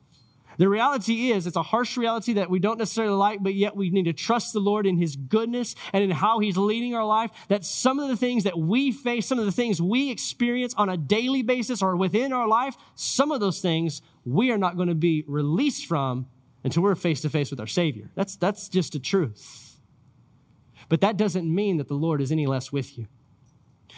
[0.60, 3.90] The reality is, it's a harsh reality that we don't necessarily like, but yet we
[3.92, 7.32] need to trust the Lord in His goodness and in how He's leading our life.
[7.48, 10.90] That some of the things that we face, some of the things we experience on
[10.90, 14.90] a daily basis or within our life, some of those things we are not going
[14.90, 16.28] to be released from
[16.66, 18.12] until we're face to face with our Savior.
[18.16, 19.80] That's, that's just a truth.
[20.90, 23.08] But that doesn't mean that the Lord is any less with you.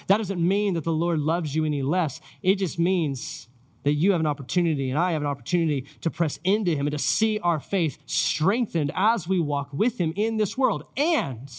[0.06, 2.22] That doesn't mean that the Lord loves you any less.
[2.44, 3.48] It just means
[3.84, 6.92] that you have an opportunity and I have an opportunity to press into Him and
[6.92, 10.88] to see our faith strengthened as we walk with Him in this world.
[10.96, 11.52] And,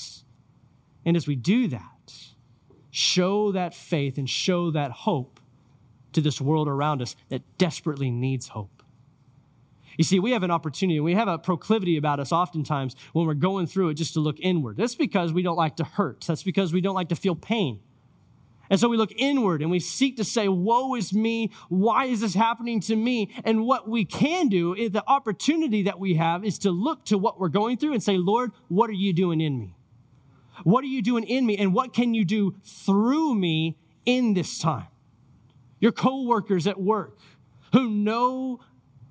[1.04, 2.14] and as we do that,
[2.90, 5.40] show that faith and show that hope
[6.12, 8.82] to this world around us that desperately needs hope.
[9.98, 13.34] You see, we have an opportunity, we have a proclivity about us oftentimes when we're
[13.34, 14.76] going through it just to look inward.
[14.76, 17.80] That's because we don't like to hurt, that's because we don't like to feel pain.
[18.72, 21.50] And so we look inward and we seek to say, Woe is me.
[21.68, 23.30] Why is this happening to me?
[23.44, 27.18] And what we can do is the opportunity that we have is to look to
[27.18, 29.76] what we're going through and say, Lord, what are you doing in me?
[30.64, 31.58] What are you doing in me?
[31.58, 34.86] And what can you do through me in this time?
[35.78, 37.18] Your coworkers at work
[37.74, 38.60] who know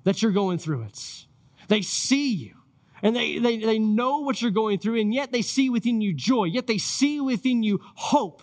[0.02, 1.26] that you're going through it,
[1.68, 2.56] they see you
[3.00, 6.12] and they, they, they know what you're going through, and yet they see within you
[6.14, 8.42] joy, yet they see within you hope.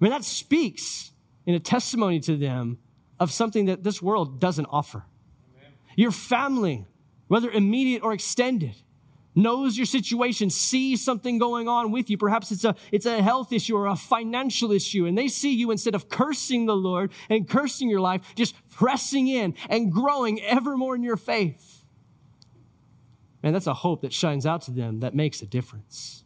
[0.00, 1.12] I mean, that speaks
[1.46, 2.78] in a testimony to them
[3.18, 5.04] of something that this world doesn't offer.
[5.56, 5.72] Amen.
[5.96, 6.86] Your family,
[7.26, 8.76] whether immediate or extended,
[9.34, 12.18] knows your situation, sees something going on with you.
[12.18, 15.70] Perhaps it's a, it's a health issue or a financial issue, and they see you
[15.70, 20.76] instead of cursing the Lord and cursing your life, just pressing in and growing ever
[20.76, 21.86] more in your faith.
[23.42, 26.24] Man, that's a hope that shines out to them that makes a difference.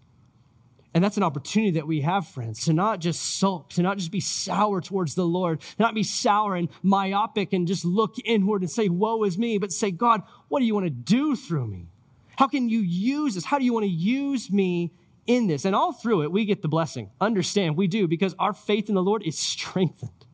[0.94, 4.10] And that's an opportunity that we have, friends, to not just sulk, to not just
[4.10, 8.60] be sour towards the Lord, to not be sour and myopic and just look inward
[8.60, 11.66] and say, Woe is me, but say, God, what do you want to do through
[11.66, 11.88] me?
[12.36, 13.46] How can you use this?
[13.46, 14.92] How do you want to use me
[15.26, 15.64] in this?
[15.64, 17.10] And all through it, we get the blessing.
[17.20, 20.26] Understand, we do, because our faith in the Lord is strengthened.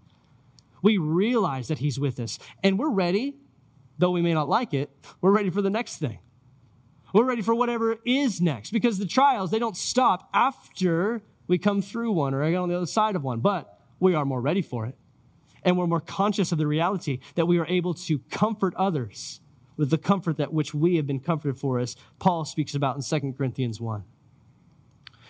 [0.82, 3.36] We realize that He's with us, and we're ready,
[3.96, 4.90] though we may not like it,
[5.20, 6.18] we're ready for the next thing.
[7.12, 11.80] We're ready for whatever is next because the trials, they don't stop after we come
[11.80, 14.62] through one or get on the other side of one, but we are more ready
[14.62, 14.96] for it.
[15.62, 19.40] And we're more conscious of the reality that we are able to comfort others
[19.76, 23.02] with the comfort that which we have been comforted for, as Paul speaks about in
[23.02, 24.04] 2 Corinthians 1.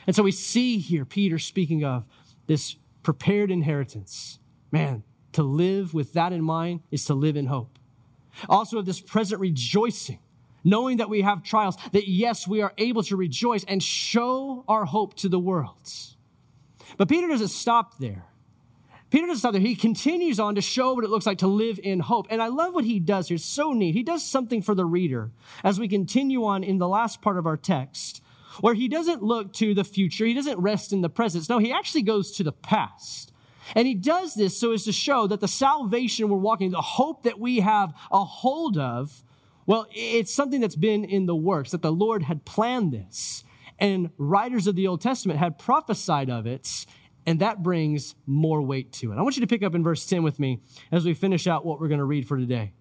[0.06, 2.06] And so we see here Peter speaking of
[2.46, 4.38] this prepared inheritance.
[4.72, 7.78] Man, to live with that in mind is to live in hope.
[8.48, 10.20] Also, of this present rejoicing
[10.64, 14.84] knowing that we have trials, that yes, we are able to rejoice and show our
[14.84, 15.90] hope to the world.
[16.96, 18.24] But Peter doesn't stop there.
[19.10, 19.62] Peter doesn't stop there.
[19.62, 22.26] He continues on to show what it looks like to live in hope.
[22.28, 23.36] And I love what he does here.
[23.36, 23.94] It's so neat.
[23.94, 25.30] He does something for the reader
[25.64, 28.22] as we continue on in the last part of our text,
[28.60, 30.26] where he doesn't look to the future.
[30.26, 31.48] He doesn't rest in the present.
[31.48, 33.32] No, he actually goes to the past.
[33.74, 37.22] And he does this so as to show that the salvation we're walking, the hope
[37.22, 39.22] that we have a hold of,
[39.68, 43.44] well, it's something that's been in the works, that the Lord had planned this.
[43.78, 46.86] And writers of the Old Testament had prophesied of it,
[47.26, 49.18] and that brings more weight to it.
[49.18, 51.66] I want you to pick up in verse 10 with me as we finish out
[51.66, 52.72] what we're going to read for today.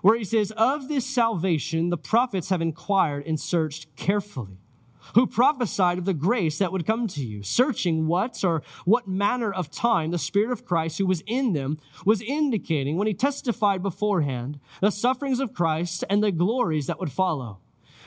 [0.00, 4.59] where he says, Of this salvation the prophets have inquired and searched carefully,
[5.14, 9.52] who prophesied of the grace that would come to you, searching what or what manner
[9.52, 13.82] of time the Spirit of Christ who was in them was indicating when he testified
[13.82, 17.58] beforehand the sufferings of Christ and the glories that would follow.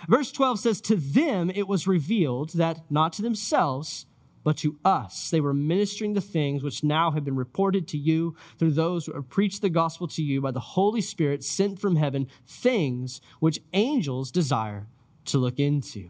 [0.08, 4.06] Verse 12 says, To them it was revealed that not to themselves,
[4.43, 5.30] but to us.
[5.30, 9.14] They were ministering the things which now have been reported to you through those who
[9.14, 13.62] have preached the gospel to you by the Holy Spirit sent from heaven, things which
[13.72, 14.88] angels desire
[15.26, 16.10] to look into.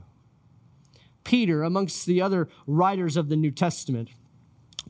[1.23, 4.09] Peter, amongst the other writers of the New Testament,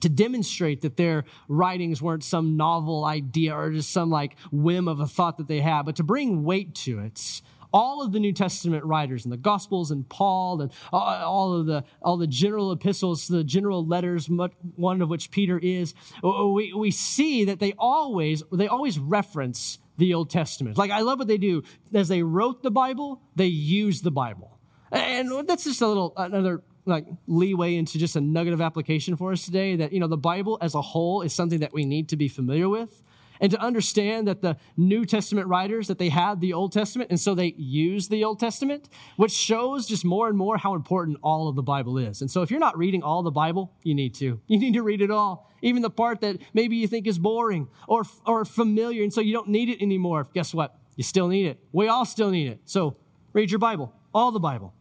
[0.02, 5.00] to demonstrate that their writings weren't some novel idea or just some like whim of
[5.00, 7.42] a thought that they had, but to bring weight to it,
[7.74, 11.84] all of the New Testament writers and the Gospels and Paul and all of the
[12.02, 17.46] all the general epistles, the general letters, one of which Peter is, we, we see
[17.46, 20.78] that they always they always reference the Old Testament.
[20.78, 21.64] Like I love what they do.
[21.94, 24.53] As they wrote the Bible, they use the Bible,
[24.94, 29.32] and that's just a little another like leeway into just a nugget of application for
[29.32, 32.10] us today that you know the bible as a whole is something that we need
[32.10, 33.04] to be familiar with
[33.44, 37.20] and to understand that the New Testament writers that they had the Old Testament and
[37.20, 38.88] so they used the Old Testament,
[39.18, 42.22] which shows just more and more how important all of the Bible is.
[42.22, 44.40] And so if you're not reading all the Bible, you need to.
[44.48, 47.68] You need to read it all, even the part that maybe you think is boring
[47.88, 50.26] or or familiar and so you don't need it anymore.
[50.34, 50.80] Guess what?
[50.96, 51.60] You still need it.
[51.74, 52.62] We all still need it.
[52.66, 52.96] So
[53.34, 54.74] read your Bible, all the Bible.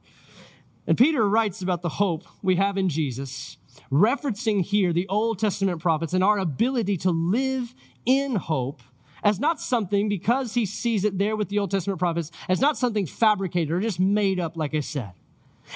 [0.86, 3.56] And Peter writes about the hope we have in Jesus
[3.90, 7.74] referencing here the Old Testament prophets and our ability to live
[8.04, 8.82] in hope
[9.22, 12.76] as not something, because he sees it there with the Old Testament prophets, as not
[12.76, 15.12] something fabricated or just made up, like I said.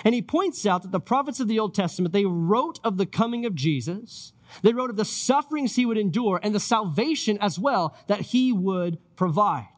[0.04, 3.06] And he points out that the prophets of the Old Testament, they wrote of the
[3.06, 4.32] coming of Jesus.
[4.62, 8.52] They wrote of the sufferings he would endure and the salvation as well that he
[8.52, 9.68] would provide.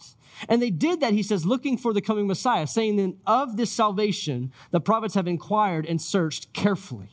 [0.48, 3.70] And they did that, he says, looking for the coming Messiah, saying then of this
[3.70, 7.08] salvation, the prophets have inquired and searched carefully.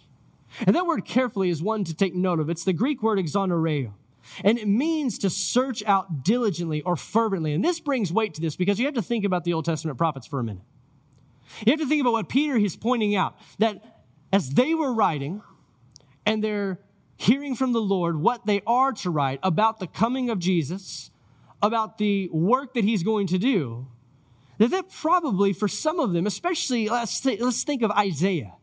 [0.66, 2.50] And that word carefully is one to take note of.
[2.50, 3.94] It's the Greek word exonereo.
[4.44, 7.54] And it means to search out diligently or fervently.
[7.54, 9.98] And this brings weight to this because you have to think about the Old Testament
[9.98, 10.64] prophets for a minute.
[11.66, 14.04] You have to think about what Peter is pointing out that
[14.34, 15.42] as they were writing
[16.26, 16.80] and they're
[17.18, 21.12] hearing from the Lord what they are to write about the coming of Jesus,
[21.66, 23.88] about the work that he's going to do,
[24.58, 28.54] that that probably for some of them, especially let's, let's think of Isaiah.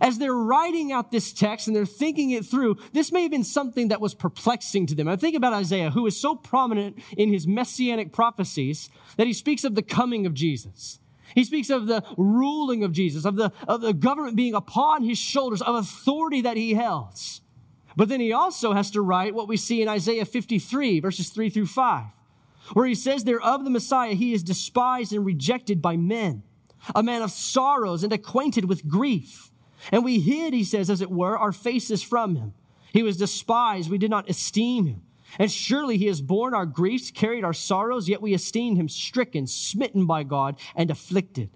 [0.00, 3.44] As they're writing out this text and they're thinking it through, this may have been
[3.44, 5.06] something that was perplexing to them.
[5.06, 9.62] I think about Isaiah, who is so prominent in his messianic prophecies that he speaks
[9.62, 10.98] of the coming of Jesus.
[11.34, 15.18] He speaks of the ruling of Jesus, of the, of the government being upon his
[15.18, 17.14] shoulders, of authority that he held.
[17.96, 21.50] But then he also has to write what we see in Isaiah 53, verses 3
[21.50, 22.04] through 5,
[22.72, 26.42] where he says there of the Messiah, he is despised and rejected by men,
[26.94, 29.50] a man of sorrows and acquainted with grief.
[29.92, 32.54] And we hid, he says, as it were, our faces from him.
[32.92, 33.90] He was despised.
[33.90, 35.02] We did not esteem him.
[35.38, 39.46] And surely he has borne our griefs, carried our sorrows, yet we esteemed him stricken,
[39.46, 41.50] smitten by God, and afflicted.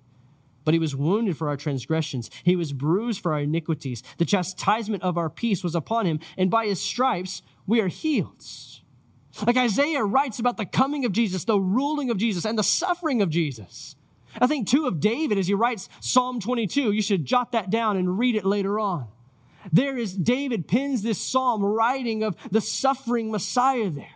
[0.65, 2.29] But he was wounded for our transgressions.
[2.43, 4.03] He was bruised for our iniquities.
[4.19, 8.45] The chastisement of our peace was upon him, and by his stripes we are healed.
[9.47, 13.23] Like Isaiah writes about the coming of Jesus, the ruling of Jesus, and the suffering
[13.23, 13.97] of Jesus.
[14.41, 16.93] I think too of David as he writes Psalm 22.
[16.93, 19.09] You should jot that down and read it later on.
[19.73, 24.11] There is David pins this psalm writing of the suffering Messiah there.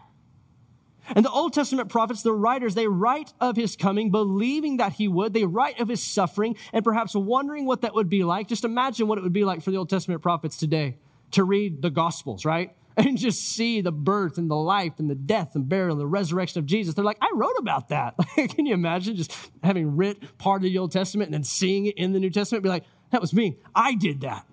[1.15, 5.09] And the Old Testament prophets, the writers, they write of his coming, believing that he
[5.09, 5.35] would.
[5.35, 8.49] They write of his suffering and perhaps wondering what that would be like.
[8.49, 10.99] Just imagine what it would be like for the Old Testament prophets today
[11.33, 12.75] to read the Gospels, right?
[12.97, 16.07] And just see the birth and the life and the death and burial and the
[16.07, 16.95] resurrection of Jesus.
[16.95, 18.15] They're like, I wrote about that.
[18.37, 21.97] Can you imagine just having writ part of the Old Testament and then seeing it
[21.97, 22.63] in the New Testament?
[22.63, 23.59] Be like, that was me.
[23.75, 24.47] I did that.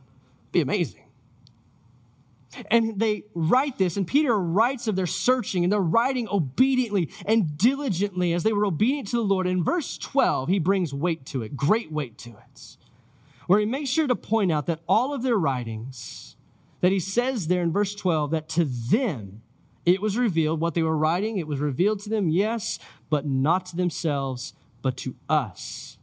[0.51, 1.03] Be amazing.
[2.71, 7.57] And they write this, and Peter writes of their searching, and they're writing obediently and
[7.57, 9.45] diligently as they were obedient to the Lord.
[9.45, 12.77] In verse 12, he brings weight to it, great weight to it,
[13.45, 16.28] where he makes sure to point out that all of their writings,
[16.81, 19.41] that he says there in verse 12 that to them
[19.85, 22.77] it was revealed what they were writing, it was revealed to them, yes,
[23.09, 25.97] but not to themselves, but to us.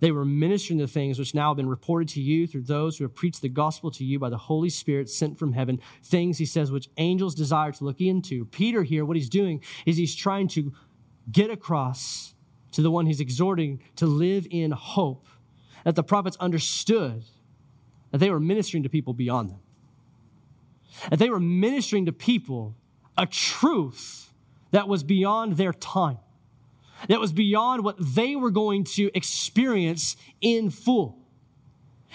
[0.00, 3.04] They were ministering the things which now have been reported to you through those who
[3.04, 5.78] have preached the gospel to you by the Holy Spirit sent from heaven.
[6.02, 8.46] Things, he says, which angels desire to look into.
[8.46, 10.72] Peter here, what he's doing is he's trying to
[11.30, 12.34] get across
[12.72, 15.26] to the one he's exhorting to live in hope
[15.84, 17.24] that the prophets understood
[18.10, 19.60] that they were ministering to people beyond them.
[21.10, 22.74] And they were ministering to people
[23.16, 24.32] a truth
[24.70, 26.18] that was beyond their time.
[27.08, 31.16] that was beyond what they were going to experience in full.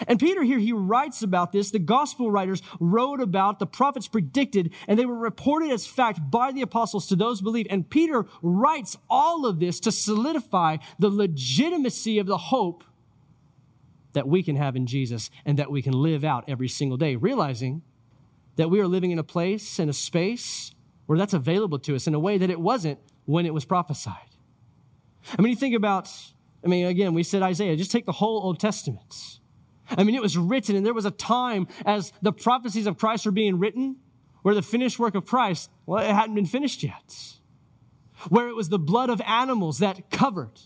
[0.08, 1.72] And Peter here, he writes about this.
[1.72, 6.52] The gospel writers wrote about, the prophets predicted, and they were reported as fact by
[6.52, 7.68] the apostles to those believe.
[7.70, 12.84] And Peter writes all of this to solidify the legitimacy of the hope
[14.12, 17.16] that we can have in Jesus and that we can live out every single day,
[17.16, 17.82] realizing
[18.56, 20.72] that we are living in a place and a space
[21.06, 24.16] where that's available to us in a way that it wasn't when it was prophesied.
[25.38, 26.10] I mean, you think about,
[26.64, 29.40] I mean, again, we said Isaiah, just take the whole Old Testament.
[29.90, 33.26] I mean, it was written, and there was a time as the prophecies of Christ
[33.26, 33.98] were being written
[34.42, 37.34] where the finished work of Christ, well, it hadn't been finished yet.
[38.30, 40.60] Where it was the blood of animals that covered,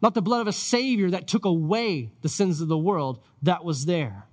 [0.00, 3.64] not the blood of a Savior that took away the sins of the world that
[3.64, 4.26] was there.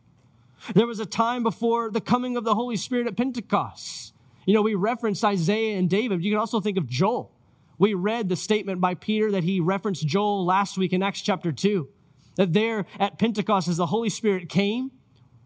[0.73, 4.13] There was a time before the coming of the Holy Spirit at Pentecost.
[4.45, 6.23] You know, we referenced Isaiah and David.
[6.23, 7.31] You can also think of Joel.
[7.77, 11.51] We read the statement by Peter that he referenced Joel last week in Acts chapter
[11.51, 11.87] 2
[12.35, 14.91] that there at Pentecost, as the Holy Spirit came,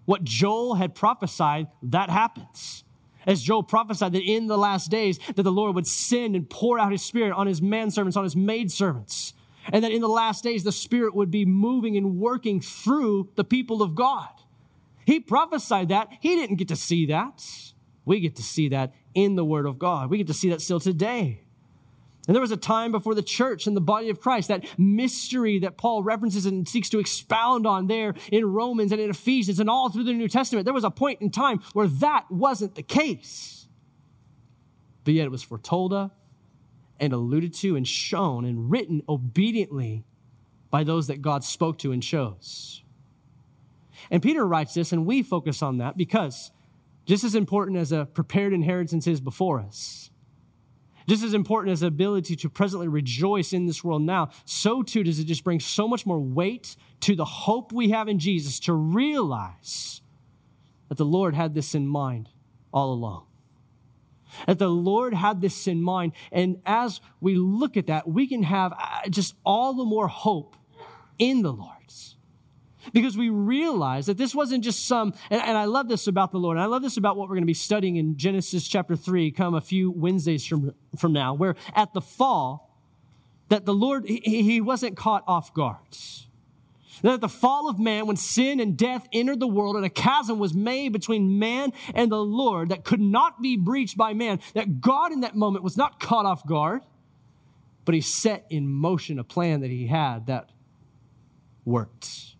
[0.05, 2.83] what Joel had prophesied, that happens.
[3.25, 6.77] As Joel prophesied that in the last days that the Lord would send and pour
[6.77, 9.33] out his spirit on his manservants, on his maidservants.
[9.71, 13.43] And that in the last days the Spirit would be moving and working through the
[13.43, 14.29] people of God.
[15.05, 16.09] He prophesied that.
[16.19, 17.43] He didn't get to see that.
[18.05, 20.09] We get to see that in the Word of God.
[20.09, 21.43] We get to see that still today.
[22.27, 25.59] And there was a time before the church and the body of Christ, that mystery
[25.59, 29.69] that Paul references and seeks to expound on there in Romans and in Ephesians and
[29.69, 30.63] all through the New Testament.
[30.63, 33.67] There was a point in time where that wasn't the case.
[35.03, 36.11] But yet it was foretold of
[36.97, 40.05] and alluded to and shown and written obediently
[40.71, 42.82] by those that God spoke to and chose.
[44.13, 46.51] And Peter writes this, and we focus on that because
[47.07, 50.11] just as important as a prepared inheritance is before us,
[51.07, 55.03] just as important as the ability to presently rejoice in this world now, so too
[55.03, 58.59] does it just bring so much more weight to the hope we have in Jesus
[58.61, 60.01] to realize
[60.89, 62.29] that the Lord had this in mind
[62.71, 63.25] all along.
[64.45, 66.11] That the Lord had this in mind.
[66.31, 70.55] And as we look at that, we can have uh, just all the more hope
[71.17, 71.82] in the Lord
[72.91, 76.39] because we realize that this wasn't just some, and, and, I love this about the
[76.39, 79.31] Lord, I love this about what we're going to be studying in Genesis chapter 3
[79.31, 82.77] come a few Wednesdays from, from now, where at the fall,
[83.49, 85.77] that the Lord, he, he wasn't caught off guard.
[87.01, 89.89] That at the fall of man, when sin and death entered the world and a
[89.89, 94.39] chasm was made between man and the Lord that could not be breached by man,
[94.53, 96.81] that God in that moment was not caught off guard,
[97.83, 100.49] but he set in motion a plan that he had that
[101.65, 102.32] worked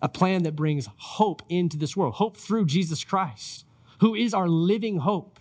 [0.00, 3.64] a plan that brings hope into this world, hope through Jesus Christ,
[4.00, 5.40] who is our living hope.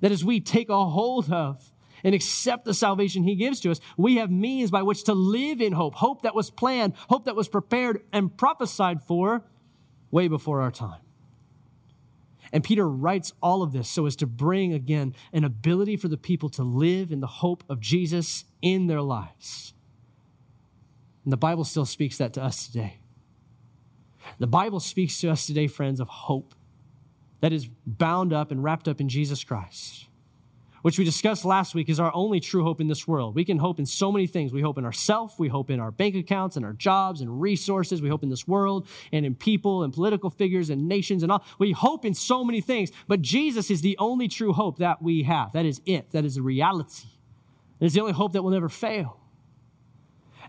[0.00, 1.72] That as we take a hold of
[2.04, 5.60] and accept the salvation he gives to us, we have means by which to live
[5.60, 9.42] in hope, hope that was planned, hope that was prepared and prophesied for
[10.10, 11.00] way before our time.
[12.52, 16.16] And Peter writes all of this so as to bring again an ability for the
[16.16, 19.74] people to live in the hope of Jesus in their lives.
[21.24, 23.00] And the Bible still speaks that to us today.
[24.38, 26.54] The Bible speaks to us today, friends, of hope
[27.40, 30.06] that is bound up and wrapped up in Jesus Christ,
[30.82, 33.34] which we discussed last week is our only true hope in this world.
[33.34, 34.52] We can hope in so many things.
[34.52, 38.02] We hope in ourselves, we hope in our bank accounts and our jobs and resources.
[38.02, 41.44] We hope in this world and in people and political figures and nations and all.
[41.58, 45.24] We hope in so many things, but Jesus is the only true hope that we
[45.24, 45.52] have.
[45.52, 46.10] That is it.
[46.10, 47.08] That is the reality.
[47.80, 49.20] It's the only hope that will never fail.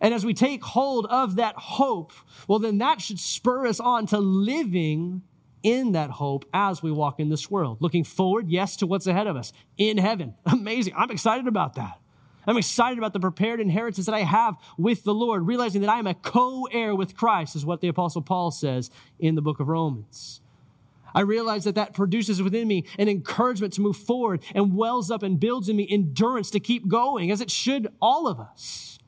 [0.02, 2.14] And as we take hold of that hope,
[2.47, 5.24] well, then that should spur us on to living
[5.62, 7.78] in that hope as we walk in this world.
[7.82, 10.36] Looking forward, yes, to what's ahead of us in heaven.
[10.45, 10.93] Amazing.
[10.97, 12.00] I'm excited about that.
[12.47, 16.00] I'm excited about the prepared inheritance that I have with the Lord, realizing that I
[16.00, 18.89] am a co heir with Christ, is what the Apostle Paul says
[19.20, 20.41] in the book of Romans.
[21.14, 25.24] I realize that that produces within me an encouragement to move forward and wells up
[25.24, 28.99] and builds in me endurance to keep going, as it should all of us.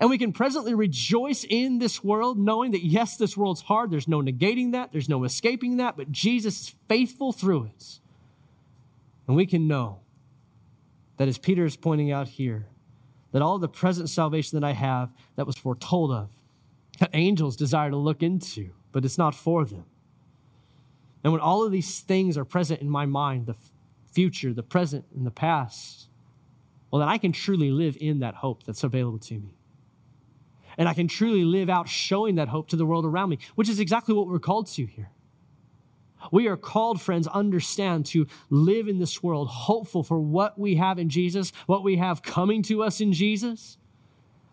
[0.00, 3.90] And we can presently rejoice in this world, knowing that yes, this world's hard.
[3.90, 7.98] There's no negating that, there's no escaping that, but Jesus is faithful through it.
[9.26, 10.00] And we can know
[11.18, 12.66] that, as Peter is pointing out here,
[13.32, 16.30] that all the present salvation that I have that was foretold of,
[16.98, 19.84] that angels desire to look into, but it's not for them.
[21.22, 23.56] And when all of these things are present in my mind, the
[24.10, 26.08] future, the present, and the past,
[26.90, 29.54] well, then I can truly live in that hope that's available to me
[30.78, 33.68] and I can truly live out showing that hope to the world around me, which
[33.68, 35.10] is exactly what we're called to here.
[36.30, 40.98] We are called, friends, understand to live in this world hopeful for what we have
[40.98, 43.76] in Jesus, what we have coming to us in Jesus.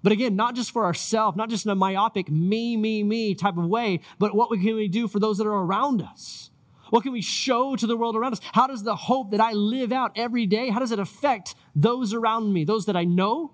[0.01, 3.57] But again, not just for ourselves, not just in a myopic me, me, me type
[3.57, 6.49] of way, but what can we do for those that are around us?
[6.89, 8.41] What can we show to the world around us?
[8.53, 12.13] How does the hope that I live out every day, how does it affect those
[12.13, 13.53] around me, those that I know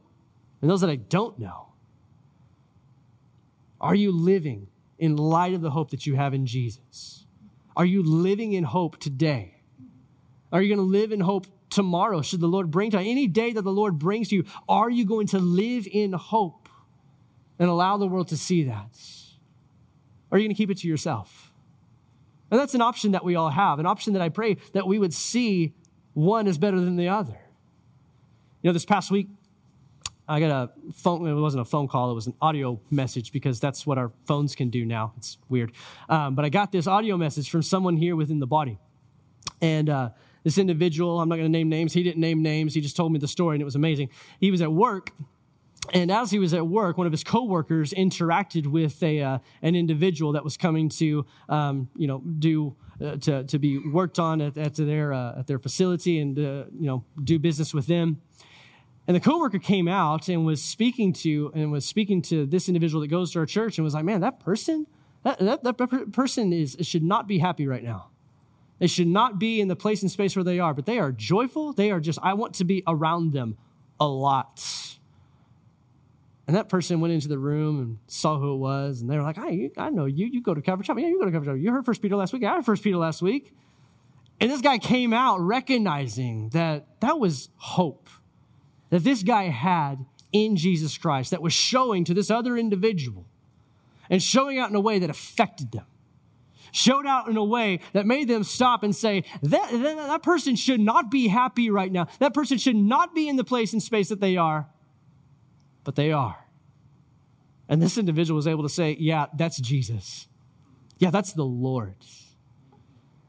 [0.62, 1.74] and those that I don't know?
[3.86, 4.66] Are you living
[4.98, 7.28] in light of the hope that you have in Jesus?
[7.78, 9.62] Are you living in hope today?
[10.52, 12.98] Are you going to live in hope tomorrow should the Lord bring to?
[12.98, 16.68] Any day that the Lord brings to you, are you going to live in hope
[17.60, 18.98] and allow the world to see that?
[20.32, 21.54] Or are you going to keep it to yourself?
[22.50, 24.98] And that's an option that we all have, an option that I pray that we
[24.98, 25.76] would see
[26.16, 27.38] one is better than the other.
[28.64, 29.28] You know, this past week,
[30.28, 33.60] I got a phone, it wasn't a phone call, it was an audio message because
[33.60, 35.14] that's what our phones can do now.
[35.18, 35.72] It's weird.
[36.10, 38.80] Um, but I got this audio message from someone here within the body.
[39.62, 40.10] And uh,
[40.44, 43.12] this individual, I'm not going to name names, he didn't name names, he just told
[43.12, 44.10] me the story and it was amazing.
[44.40, 45.12] He was at work
[45.94, 49.76] and as he was at work, one of his coworkers interacted with a, uh, an
[49.76, 54.42] individual that was coming to, um, you know, do uh, to, to be worked on
[54.42, 58.22] at, at their uh, at their facility and uh, you know do business with them.
[59.08, 63.02] And the coworker came out and was speaking to and was speaking to this individual
[63.02, 64.88] that goes to our church and was like, "Man, that person,
[65.24, 68.10] that, that, that person is should not be happy right now.
[68.80, 71.12] They should not be in the place and space where they are, but they are
[71.12, 71.72] joyful.
[71.72, 72.20] They are just.
[72.24, 73.58] I want to be around them
[74.00, 74.64] a lot."
[76.48, 79.24] And that person went into the room and saw who it was, and they were
[79.24, 80.26] like, "I, I know you.
[80.26, 81.04] You go to Calvary Chapel.
[81.04, 81.62] Yeah, you go to Calvary Chapel.
[81.62, 82.44] You heard First Peter last week.
[82.44, 83.54] I heard First Peter last week."
[84.42, 88.05] And this guy came out recognizing that that was hope
[88.90, 93.26] that this guy had in Jesus Christ that was showing to this other individual
[94.10, 95.86] and showing out in a way that affected them.
[96.72, 100.58] Showed out in a way that made them stop and say, that, that, that person
[100.58, 102.08] should not be happy right now.
[102.20, 104.68] That person should not be in the place and space that they are
[105.86, 106.36] but they are.
[107.70, 110.28] And this individual was able to say, Yeah, that's Jesus.
[110.98, 111.96] Yeah, that's the Lord.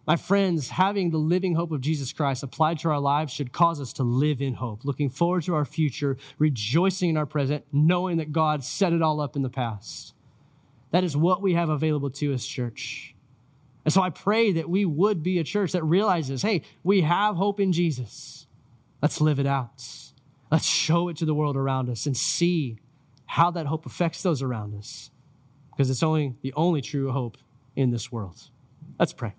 [0.07, 3.81] My friends, having the living hope of Jesus Christ applied to our lives should cause
[3.81, 8.19] us to live in hope, looking forward to our future, rejoicing in our present, knowing
[8.19, 10.15] that God set it all up in the past.
[10.93, 13.17] That is what we have available to us, church.
[13.85, 17.37] And so I pray that we would be a church that realizes hey, we have
[17.37, 18.47] hope in Jesus.
[19.03, 19.83] Let's live it out.
[20.51, 22.79] Let's show it to the world around us and see
[23.27, 25.11] how that hope affects those around us
[25.71, 27.37] because it's only the only true hope
[27.75, 28.51] in this world.
[28.99, 29.35] Let's pray.